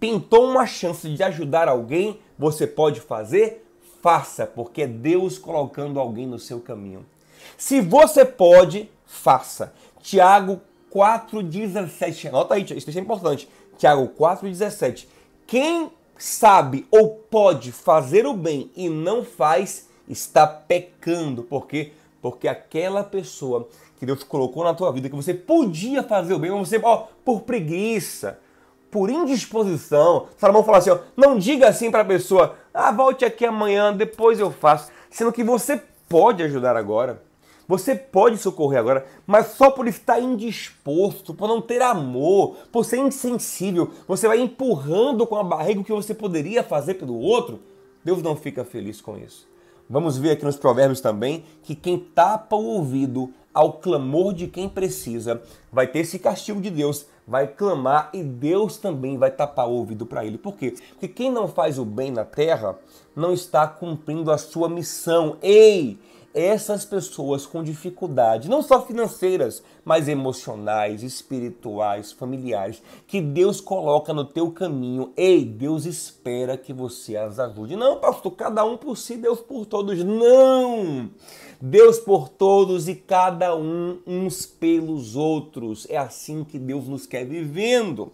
Pintou 0.00 0.48
uma 0.48 0.66
chance 0.66 1.08
de 1.08 1.22
ajudar 1.22 1.68
alguém, 1.68 2.18
você 2.38 2.66
pode 2.66 3.00
fazer? 3.00 3.66
Faça, 4.02 4.46
porque 4.46 4.82
é 4.82 4.86
Deus 4.86 5.36
colocando 5.36 6.00
alguém 6.00 6.26
no 6.26 6.38
seu 6.38 6.58
caminho. 6.58 7.04
Se 7.58 7.80
você 7.80 8.24
pode, 8.24 8.90
faça. 9.04 9.74
Tiago 10.00 10.60
4,17. 10.90 12.28
Anota 12.28 12.54
aí, 12.54 12.64
isso 12.64 12.90
é 12.90 13.00
importante. 13.00 13.46
Tiago 13.76 14.08
4,17 14.18 15.06
quem 15.50 15.90
sabe 16.16 16.86
ou 16.92 17.08
pode 17.28 17.72
fazer 17.72 18.24
o 18.24 18.32
bem 18.32 18.70
e 18.76 18.88
não 18.88 19.24
faz, 19.24 19.88
está 20.08 20.46
pecando. 20.46 21.42
Por 21.42 21.66
quê? 21.66 21.92
Porque 22.22 22.46
aquela 22.46 23.02
pessoa 23.02 23.68
que 23.98 24.06
Deus 24.06 24.22
colocou 24.22 24.62
na 24.62 24.74
tua 24.74 24.92
vida, 24.92 25.08
que 25.08 25.16
você 25.16 25.34
podia 25.34 26.04
fazer 26.04 26.34
o 26.34 26.38
bem, 26.38 26.52
mas 26.52 26.68
você, 26.68 26.80
ó, 26.80 27.08
por 27.24 27.40
preguiça, 27.40 28.38
por 28.92 29.10
indisposição, 29.10 30.28
Salomão 30.38 30.62
fala 30.62 30.78
assim, 30.78 30.90
ó, 30.90 31.00
não 31.16 31.36
diga 31.36 31.68
assim 31.68 31.90
para 31.90 32.02
a 32.02 32.04
pessoa, 32.04 32.54
ah, 32.72 32.92
volte 32.92 33.24
aqui 33.24 33.44
amanhã, 33.44 33.92
depois 33.92 34.38
eu 34.38 34.52
faço, 34.52 34.92
sendo 35.10 35.32
que 35.32 35.42
você 35.42 35.82
pode 36.08 36.44
ajudar 36.44 36.76
agora. 36.76 37.20
Você 37.70 37.94
pode 37.94 38.36
socorrer 38.36 38.80
agora, 38.80 39.06
mas 39.24 39.52
só 39.52 39.70
por 39.70 39.86
estar 39.86 40.18
indisposto, 40.18 41.32
por 41.32 41.46
não 41.46 41.62
ter 41.62 41.80
amor, 41.80 42.56
por 42.72 42.84
ser 42.84 42.96
insensível, 42.96 43.92
você 44.08 44.26
vai 44.26 44.40
empurrando 44.40 45.24
com 45.24 45.36
a 45.36 45.44
barriga 45.44 45.80
o 45.80 45.84
que 45.84 45.92
você 45.92 46.12
poderia 46.12 46.64
fazer 46.64 46.94
pelo 46.94 47.16
outro. 47.16 47.60
Deus 48.04 48.24
não 48.24 48.34
fica 48.34 48.64
feliz 48.64 49.00
com 49.00 49.16
isso. 49.16 49.46
Vamos 49.88 50.18
ver 50.18 50.32
aqui 50.32 50.44
nos 50.44 50.56
provérbios 50.56 51.00
também 51.00 51.44
que 51.62 51.76
quem 51.76 51.96
tapa 51.96 52.56
o 52.56 52.64
ouvido 52.64 53.32
ao 53.54 53.74
clamor 53.74 54.34
de 54.34 54.48
quem 54.48 54.68
precisa 54.68 55.40
vai 55.70 55.86
ter 55.86 56.00
esse 56.00 56.18
castigo 56.18 56.60
de 56.60 56.70
Deus, 56.70 57.06
vai 57.24 57.46
clamar 57.46 58.10
e 58.12 58.20
Deus 58.24 58.78
também 58.78 59.16
vai 59.16 59.30
tapar 59.30 59.68
o 59.68 59.74
ouvido 59.74 60.04
para 60.04 60.24
ele. 60.24 60.38
Por 60.38 60.56
quê? 60.56 60.74
Porque 60.90 61.06
quem 61.06 61.30
não 61.30 61.46
faz 61.46 61.78
o 61.78 61.84
bem 61.84 62.10
na 62.10 62.24
terra 62.24 62.76
não 63.14 63.32
está 63.32 63.68
cumprindo 63.68 64.32
a 64.32 64.38
sua 64.38 64.68
missão. 64.68 65.36
Ei! 65.40 66.00
Essas 66.32 66.84
pessoas 66.84 67.44
com 67.44 67.62
dificuldade, 67.62 68.48
não 68.48 68.62
só 68.62 68.86
financeiras, 68.86 69.62
mas 69.84 70.08
emocionais, 70.08 71.02
espirituais, 71.02 72.12
familiares, 72.12 72.82
que 73.06 73.20
Deus 73.20 73.60
coloca 73.60 74.12
no 74.12 74.24
teu 74.24 74.50
caminho. 74.50 75.12
Ei, 75.16 75.44
Deus 75.44 75.86
espera 75.86 76.56
que 76.56 76.72
você 76.72 77.16
as 77.16 77.38
ajude. 77.38 77.74
Não, 77.74 77.98
pastor, 77.98 78.32
cada 78.32 78.64
um 78.64 78.76
por 78.76 78.96
si, 78.96 79.16
Deus 79.16 79.40
por 79.40 79.66
todos. 79.66 80.02
Não! 80.04 81.10
Deus 81.60 81.98
por 81.98 82.28
todos 82.28 82.88
e 82.88 82.94
cada 82.94 83.54
um 83.54 83.98
uns 84.06 84.46
pelos 84.46 85.16
outros. 85.16 85.86
É 85.90 85.96
assim 85.96 86.44
que 86.44 86.58
Deus 86.58 86.86
nos 86.86 87.06
quer 87.06 87.26
vivendo. 87.26 88.12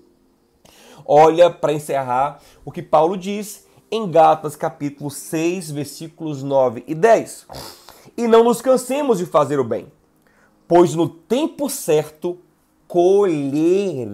Olha, 1.05 1.51
para 1.51 1.73
encerrar, 1.73 2.41
o 2.65 2.73
que 2.73 2.83
Paulo 2.83 3.17
diz 3.17 3.66
em 3.91 4.11
Gálatas 4.11 4.57
capítulo 4.57 5.11
6, 5.11 5.71
versículos 5.71 6.43
9 6.43 6.85
e 6.87 6.95
10 6.95 7.47
e 8.17 8.27
não 8.27 8.43
nos 8.43 8.63
cansemos 8.63 9.19
de 9.19 9.27
fazer 9.27 9.61
o 9.61 9.65
bem, 9.65 9.93
pois 10.67 10.95
no 10.95 11.07
tempo 11.09 11.69
certo 11.69 12.39
colheremos. 12.89 14.07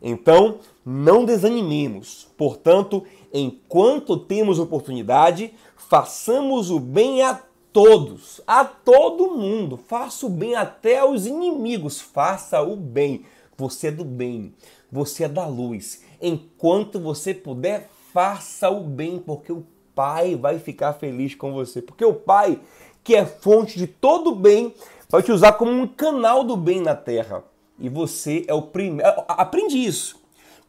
Então, 0.00 0.60
não 0.84 1.24
desanimemos. 1.24 2.28
Portanto, 2.36 3.02
enquanto 3.32 4.18
temos 4.18 4.58
oportunidade, 4.58 5.54
façamos 5.76 6.70
o 6.70 6.78
bem 6.78 7.22
a 7.22 7.40
todos, 7.72 8.42
a 8.46 8.64
todo 8.64 9.34
mundo. 9.34 9.76
Faça 9.76 10.26
o 10.26 10.28
bem 10.28 10.54
até 10.54 10.98
aos 10.98 11.24
inimigos. 11.26 12.00
Faça 12.00 12.60
o 12.62 12.76
bem. 12.76 13.24
Você 13.56 13.88
é 13.88 13.90
do 13.90 14.04
bem. 14.04 14.54
Você 14.92 15.24
é 15.24 15.28
da 15.28 15.46
luz. 15.46 16.02
Enquanto 16.20 17.00
você 17.00 17.32
puder, 17.32 17.90
faça 18.14 18.70
o 18.70 18.78
bem, 18.78 19.18
porque 19.18 19.52
o 19.52 19.66
Pai 19.92 20.36
vai 20.36 20.58
ficar 20.60 20.92
feliz 20.92 21.34
com 21.34 21.52
você. 21.52 21.82
Porque 21.82 22.04
o 22.04 22.14
Pai, 22.14 22.60
que 23.02 23.14
é 23.16 23.26
fonte 23.26 23.76
de 23.76 23.88
todo 23.88 24.34
bem, 24.34 24.72
vai 25.08 25.20
te 25.20 25.32
usar 25.32 25.54
como 25.54 25.72
um 25.72 25.86
canal 25.86 26.44
do 26.44 26.56
bem 26.56 26.80
na 26.80 26.94
terra. 26.94 27.42
E 27.78 27.88
você 27.88 28.44
é 28.46 28.54
o 28.54 28.62
primeiro. 28.62 29.12
Aprende 29.26 29.76
isso. 29.76 30.22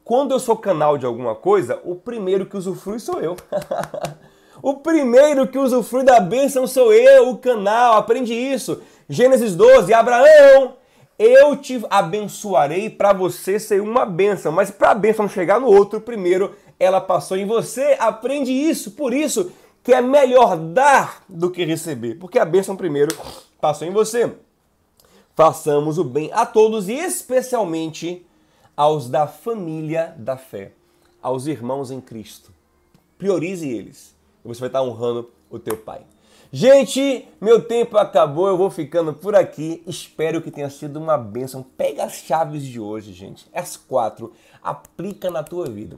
Quando 0.03 0.31
eu 0.31 0.39
sou 0.39 0.57
canal 0.57 0.97
de 0.97 1.05
alguma 1.05 1.35
coisa, 1.35 1.79
o 1.83 1.95
primeiro 1.95 2.47
que 2.47 2.57
usufrui 2.57 2.99
sou 2.99 3.19
eu. 3.21 3.35
o 4.61 4.75
primeiro 4.75 5.47
que 5.47 5.57
usufrui 5.57 6.03
da 6.03 6.19
bênção 6.19 6.65
sou 6.65 6.91
eu, 6.91 7.29
o 7.29 7.37
canal. 7.37 7.97
Aprende 7.97 8.33
isso. 8.33 8.81
Gênesis 9.07 9.55
12, 9.55 9.93
Abraão, 9.93 10.75
eu 11.17 11.55
te 11.55 11.83
abençoarei 11.89 12.89
para 12.89 13.13
você 13.13 13.59
ser 13.59 13.81
uma 13.81 14.05
bênção. 14.05 14.51
Mas 14.51 14.69
para 14.69 14.91
a 14.91 14.95
bênção 14.95 15.29
chegar 15.29 15.59
no 15.59 15.67
outro, 15.67 16.01
primeiro 16.01 16.55
ela 16.79 16.99
passou 17.01 17.37
em 17.37 17.45
você. 17.45 17.95
Aprende 17.99 18.51
isso. 18.51 18.91
Por 18.91 19.13
isso 19.13 19.51
que 19.83 19.93
é 19.93 20.01
melhor 20.01 20.57
dar 20.57 21.23
do 21.27 21.51
que 21.51 21.63
receber. 21.63 22.15
Porque 22.15 22.39
a 22.39 22.45
bênção 22.45 22.75
primeiro 22.75 23.15
passou 23.59 23.87
em 23.87 23.91
você. 23.91 24.33
Façamos 25.35 25.97
o 25.97 26.03
bem 26.03 26.31
a 26.33 26.45
todos 26.45 26.87
e 26.87 26.93
especialmente 26.93 28.25
aos 28.75 29.09
da 29.09 29.27
família 29.27 30.15
da 30.17 30.37
fé, 30.37 30.71
aos 31.21 31.45
irmãos 31.45 31.91
em 31.91 31.99
Cristo. 31.99 32.51
Priorize 33.17 33.67
eles 33.67 34.15
você 34.45 34.59
vai 34.59 34.69
estar 34.69 34.83
honrando 34.83 35.29
o 35.49 35.57
teu 35.57 35.75
Pai. 35.75 36.01
Gente, 36.51 37.27
meu 37.41 37.61
tempo 37.61 37.97
acabou, 37.97 38.47
eu 38.47 38.57
vou 38.57 38.69
ficando 38.69 39.13
por 39.13 39.35
aqui. 39.35 39.83
Espero 39.85 40.41
que 40.41 40.51
tenha 40.51 40.69
sido 40.69 40.97
uma 40.97 41.17
bênção. 41.17 41.63
Pega 41.63 42.05
as 42.05 42.13
chaves 42.13 42.63
de 42.63 42.79
hoje, 42.79 43.11
gente, 43.11 43.45
as 43.53 43.75
quatro, 43.75 44.31
aplica 44.63 45.29
na 45.29 45.43
tua 45.43 45.67
vida. 45.67 45.97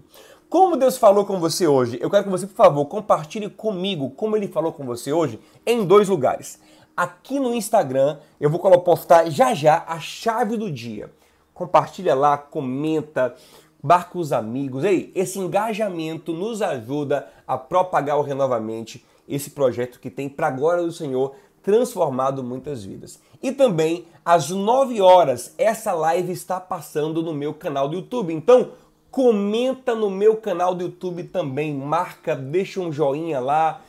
Como 0.49 0.77
Deus 0.77 0.97
falou 0.97 1.25
com 1.25 1.39
você 1.39 1.67
hoje, 1.67 1.97
eu 2.01 2.09
quero 2.09 2.23
que 2.23 2.29
você, 2.29 2.47
por 2.47 2.55
favor, 2.55 2.85
compartilhe 2.85 3.49
comigo 3.49 4.11
como 4.11 4.37
Ele 4.37 4.47
falou 4.47 4.71
com 4.71 4.85
você 4.85 5.11
hoje 5.11 5.39
em 5.65 5.85
dois 5.85 6.07
lugares 6.07 6.59
aqui 6.97 7.39
no 7.39 7.53
Instagram. 7.53 8.17
Eu 8.39 8.49
vou 8.49 8.59
postar 8.81 9.29
já 9.29 9.53
já 9.53 9.83
a 9.87 9.99
chave 9.99 10.57
do 10.57 10.71
dia. 10.71 11.11
Compartilha 11.53 12.15
lá, 12.15 12.37
comenta, 12.37 13.35
marca 13.83 14.17
os 14.17 14.33
amigos. 14.33 14.83
Ei, 14.83 15.11
esse 15.13 15.37
engajamento 15.37 16.33
nos 16.33 16.61
ajuda 16.61 17.27
a 17.45 17.57
propagar 17.57 18.17
o 18.17 18.23
Renovamente, 18.23 19.05
esse 19.29 19.51
projeto 19.51 19.99
que 19.99 20.09
tem 20.09 20.27
para 20.27 20.47
a 20.47 20.51
glória 20.51 20.83
do 20.83 20.91
Senhor 20.91 21.35
transformado 21.61 22.43
muitas 22.43 22.83
vidas. 22.83 23.19
E 23.43 23.51
também 23.51 24.05
às 24.23 24.49
9 24.49 25.01
horas 25.01 25.53
essa 25.57 25.91
live 25.91 26.31
está 26.31 26.59
passando 26.59 27.21
no 27.21 27.33
meu 27.33 27.53
canal 27.53 27.89
do 27.89 27.95
YouTube. 27.95 28.33
Então, 28.33 28.71
comenta 29.11 29.95
no 29.95 30.09
meu 30.09 30.37
canal 30.37 30.75
do 30.75 30.83
YouTube 30.83 31.23
também, 31.23 31.73
marca, 31.73 32.35
deixa 32.35 32.79
um 32.79 32.91
joinha 32.91 33.39
lá, 33.39 33.81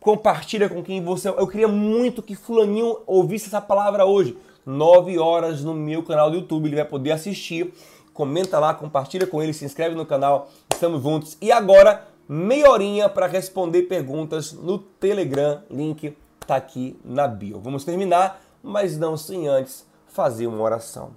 compartilha 0.00 0.68
com 0.68 0.82
quem 0.82 1.02
você. 1.02 1.28
Eu 1.28 1.46
queria 1.46 1.68
muito 1.68 2.22
que 2.22 2.34
Fulaninho 2.34 2.98
ouvisse 3.06 3.46
essa 3.46 3.60
palavra 3.60 4.04
hoje. 4.04 4.36
9 4.64 5.18
horas 5.18 5.64
no 5.64 5.74
meu 5.74 6.02
canal 6.02 6.30
do 6.30 6.36
YouTube. 6.36 6.66
Ele 6.66 6.76
vai 6.76 6.84
poder 6.84 7.12
assistir. 7.12 7.72
Comenta 8.12 8.58
lá, 8.58 8.74
compartilha 8.74 9.26
com 9.26 9.42
ele, 9.42 9.52
se 9.52 9.64
inscreve 9.64 9.94
no 9.94 10.04
canal. 10.04 10.50
Estamos 10.72 11.02
juntos. 11.02 11.36
E 11.40 11.50
agora, 11.50 12.06
meia 12.28 12.70
horinha 12.70 13.08
para 13.08 13.26
responder 13.26 13.82
perguntas 13.82 14.52
no 14.52 14.78
Telegram. 14.78 15.62
Link 15.70 16.16
tá 16.46 16.56
aqui 16.56 16.98
na 17.04 17.26
bio. 17.26 17.60
Vamos 17.60 17.84
terminar, 17.84 18.40
mas 18.62 18.98
não 18.98 19.16
sem 19.16 19.48
antes 19.48 19.86
fazer 20.06 20.46
uma 20.46 20.62
oração. 20.62 21.10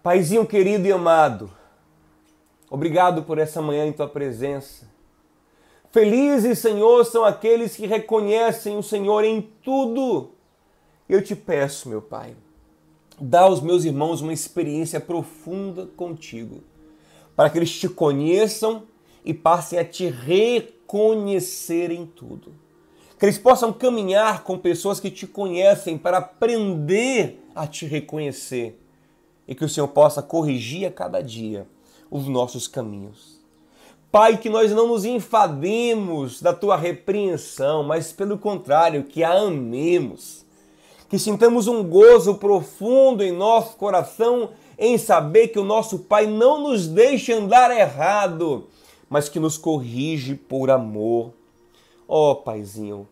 Paizinho 0.00 0.46
querido 0.46 0.86
e 0.86 0.92
amado, 0.92 1.50
obrigado 2.70 3.24
por 3.24 3.36
essa 3.36 3.60
manhã 3.60 3.84
em 3.84 3.92
tua 3.92 4.06
presença. 4.06 4.88
Felizes, 5.90 6.60
Senhor, 6.60 7.04
são 7.04 7.24
aqueles 7.24 7.74
que 7.74 7.84
reconhecem 7.84 8.76
o 8.76 8.82
Senhor 8.82 9.24
em 9.24 9.42
tudo. 9.62 10.30
Eu 11.08 11.20
te 11.20 11.34
peço, 11.34 11.88
meu 11.88 12.00
Pai, 12.00 12.36
dá 13.20 13.40
aos 13.40 13.60
meus 13.60 13.84
irmãos 13.84 14.20
uma 14.20 14.32
experiência 14.32 15.00
profunda 15.00 15.88
contigo, 15.96 16.62
para 17.34 17.50
que 17.50 17.58
eles 17.58 17.72
te 17.72 17.88
conheçam 17.88 18.84
e 19.24 19.34
passem 19.34 19.80
a 19.80 19.84
te 19.84 20.08
reconhecer 20.08 21.90
em 21.90 22.06
tudo. 22.06 22.54
Que 23.18 23.24
eles 23.24 23.38
possam 23.38 23.72
caminhar 23.72 24.44
com 24.44 24.56
pessoas 24.56 25.00
que 25.00 25.10
te 25.10 25.26
conhecem 25.26 25.98
para 25.98 26.18
aprender 26.18 27.44
a 27.52 27.66
te 27.66 27.84
reconhecer 27.84 28.78
e 29.48 29.54
que 29.54 29.64
o 29.64 29.68
Senhor 29.68 29.88
possa 29.88 30.22
corrigir 30.22 30.86
a 30.86 30.92
cada 30.92 31.22
dia 31.22 31.66
os 32.10 32.28
nossos 32.28 32.68
caminhos. 32.68 33.38
Pai, 34.12 34.36
que 34.36 34.48
nós 34.48 34.72
não 34.72 34.88
nos 34.88 35.04
enfademos 35.04 36.40
da 36.40 36.52
tua 36.52 36.76
repreensão, 36.76 37.82
mas 37.82 38.12
pelo 38.12 38.38
contrário, 38.38 39.04
que 39.04 39.24
a 39.24 39.32
amemos. 39.32 40.46
Que 41.08 41.18
sintamos 41.18 41.66
um 41.66 41.82
gozo 41.82 42.34
profundo 42.34 43.24
em 43.24 43.32
nosso 43.32 43.76
coração 43.76 44.50
em 44.78 44.96
saber 44.96 45.48
que 45.48 45.58
o 45.58 45.64
nosso 45.64 46.00
Pai 46.00 46.26
não 46.26 46.62
nos 46.62 46.86
deixa 46.86 47.34
andar 47.34 47.70
errado, 47.70 48.68
mas 49.10 49.28
que 49.28 49.40
nos 49.40 49.58
corrige 49.58 50.34
por 50.34 50.70
amor. 50.70 51.32
Ó 52.06 52.30
oh, 52.30 52.36
Paizinho, 52.36 53.06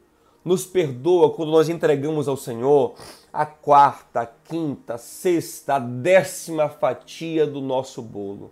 nos 0.45 0.65
perdoa 0.65 1.31
quando 1.31 1.51
nós 1.51 1.69
entregamos 1.69 2.29
ao 2.29 2.37
Senhor 2.37 2.95
a 3.37 3.45
quarta, 3.45 4.23
a 4.23 4.27
quinta, 4.27 4.95
a 4.95 4.99
sexta, 4.99 5.75
a 5.75 5.79
décima 5.79 6.71
fatia 6.71 7.47
do 7.47 7.61
nosso 7.61 8.01
bolo. 8.01 8.51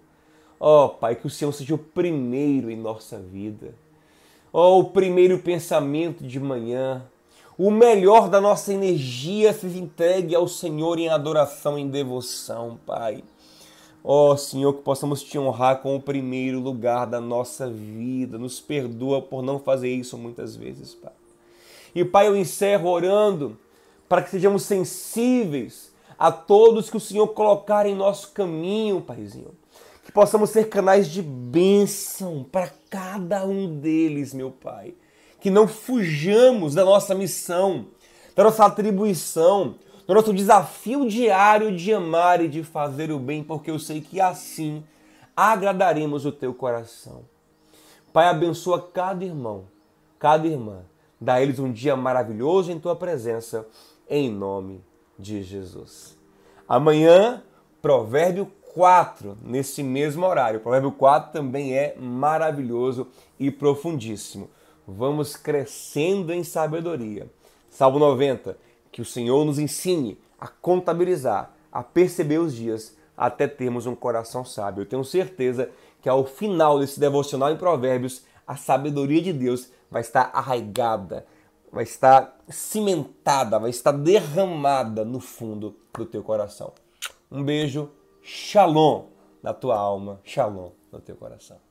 Ó 0.60 0.84
oh, 0.84 0.88
Pai, 0.90 1.16
que 1.16 1.26
o 1.26 1.30
Senhor 1.30 1.52
seja 1.52 1.74
o 1.74 1.78
primeiro 1.78 2.70
em 2.70 2.76
nossa 2.76 3.18
vida. 3.18 3.74
Ó, 4.52 4.76
oh, 4.76 4.80
o 4.80 4.84
primeiro 4.90 5.38
pensamento 5.38 6.22
de 6.22 6.38
manhã. 6.38 7.02
O 7.56 7.70
melhor 7.70 8.28
da 8.28 8.42
nossa 8.42 8.74
energia 8.74 9.54
seja 9.54 9.78
entregue 9.78 10.34
ao 10.34 10.46
Senhor 10.46 10.98
em 10.98 11.08
adoração, 11.08 11.78
em 11.78 11.88
devoção, 11.88 12.78
Pai. 12.84 13.24
Ó 14.02 14.32
oh, 14.32 14.36
Senhor, 14.36 14.74
que 14.74 14.82
possamos 14.82 15.22
te 15.22 15.38
honrar 15.38 15.80
com 15.80 15.96
o 15.96 16.00
primeiro 16.00 16.60
lugar 16.60 17.06
da 17.06 17.22
nossa 17.22 17.70
vida. 17.70 18.36
Nos 18.36 18.60
perdoa 18.60 19.22
por 19.22 19.42
não 19.42 19.58
fazer 19.58 19.88
isso 19.88 20.18
muitas 20.18 20.54
vezes, 20.54 20.94
Pai. 20.94 21.12
E 21.94 22.04
Pai, 22.04 22.28
eu 22.28 22.36
encerro 22.36 22.90
orando 22.90 23.56
para 24.08 24.22
que 24.22 24.30
sejamos 24.30 24.62
sensíveis 24.62 25.92
a 26.18 26.30
todos 26.30 26.90
que 26.90 26.96
o 26.96 27.00
Senhor 27.00 27.28
colocar 27.28 27.86
em 27.86 27.94
nosso 27.94 28.32
caminho, 28.32 29.00
Paizinho 29.00 29.52
que 30.04 30.12
possamos 30.12 30.50
ser 30.50 30.68
canais 30.68 31.08
de 31.08 31.22
bênção 31.22 32.44
para 32.44 32.70
cada 32.90 33.46
um 33.46 33.80
deles, 33.80 34.34
meu 34.34 34.50
Pai. 34.50 34.94
Que 35.40 35.50
não 35.50 35.66
fujamos 35.66 36.74
da 36.74 36.84
nossa 36.84 37.14
missão, 37.14 37.86
da 38.36 38.44
nossa 38.44 38.66
atribuição, 38.66 39.76
do 40.06 40.14
nosso 40.14 40.32
desafio 40.32 41.08
diário 41.08 41.74
de 41.74 41.92
amar 41.92 42.42
e 42.42 42.48
de 42.48 42.62
fazer 42.62 43.10
o 43.10 43.18
bem, 43.18 43.42
porque 43.42 43.70
eu 43.70 43.78
sei 43.78 44.00
que 44.00 44.20
assim 44.20 44.84
agradaremos 45.34 46.26
o 46.26 46.32
teu 46.32 46.52
coração. 46.52 47.22
Pai, 48.12 48.28
abençoa 48.28 48.80
cada 48.80 49.24
irmão, 49.24 49.64
cada 50.18 50.46
irmã. 50.46 50.82
Dá 51.20 51.34
a 51.34 51.42
eles 51.42 51.58
um 51.58 51.72
dia 51.72 51.96
maravilhoso 51.96 52.70
em 52.70 52.78
tua 52.78 52.94
presença, 52.94 53.66
em 54.08 54.30
nome 54.30 54.82
de 55.18 55.42
Jesus. 55.42 56.16
Amanhã, 56.68 57.42
Provérbio 57.80 58.50
4, 58.74 59.38
nesse 59.42 59.82
mesmo 59.82 60.26
horário. 60.26 60.58
O 60.58 60.62
provérbio 60.62 60.90
4 60.90 61.32
também 61.32 61.74
é 61.74 61.96
maravilhoso 61.96 63.06
e 63.38 63.50
profundíssimo. 63.50 64.50
Vamos 64.86 65.36
crescendo 65.36 66.32
em 66.32 66.42
sabedoria. 66.42 67.28
Salmo 67.70 67.98
90, 67.98 68.56
que 68.90 69.00
o 69.00 69.04
Senhor 69.04 69.44
nos 69.44 69.58
ensine 69.58 70.18
a 70.40 70.48
contabilizar, 70.48 71.52
a 71.70 71.82
perceber 71.82 72.38
os 72.38 72.54
dias 72.54 72.96
até 73.16 73.46
termos 73.46 73.86
um 73.86 73.94
coração 73.94 74.44
sábio. 74.44 74.82
Eu 74.82 74.86
tenho 74.86 75.04
certeza 75.04 75.70
que 76.02 76.08
ao 76.08 76.24
final 76.24 76.78
desse 76.78 76.98
devocional 76.98 77.50
em 77.50 77.56
Provérbios, 77.56 78.24
a 78.46 78.56
sabedoria 78.56 79.22
de 79.22 79.32
Deus 79.32 79.70
vai 79.90 80.02
estar 80.02 80.30
arraigada, 80.34 81.24
vai 81.74 81.82
estar 81.84 82.38
cimentada, 82.48 83.58
vai 83.58 83.70
estar 83.70 83.92
derramada 83.92 85.04
no 85.04 85.18
fundo 85.18 85.76
do 85.92 86.06
teu 86.06 86.22
coração. 86.22 86.72
Um 87.30 87.42
beijo 87.42 87.90
Shalom 88.22 89.08
na 89.42 89.52
tua 89.52 89.76
alma, 89.76 90.18
shalom 90.24 90.70
no 90.90 90.98
teu 90.98 91.14
coração. 91.14 91.63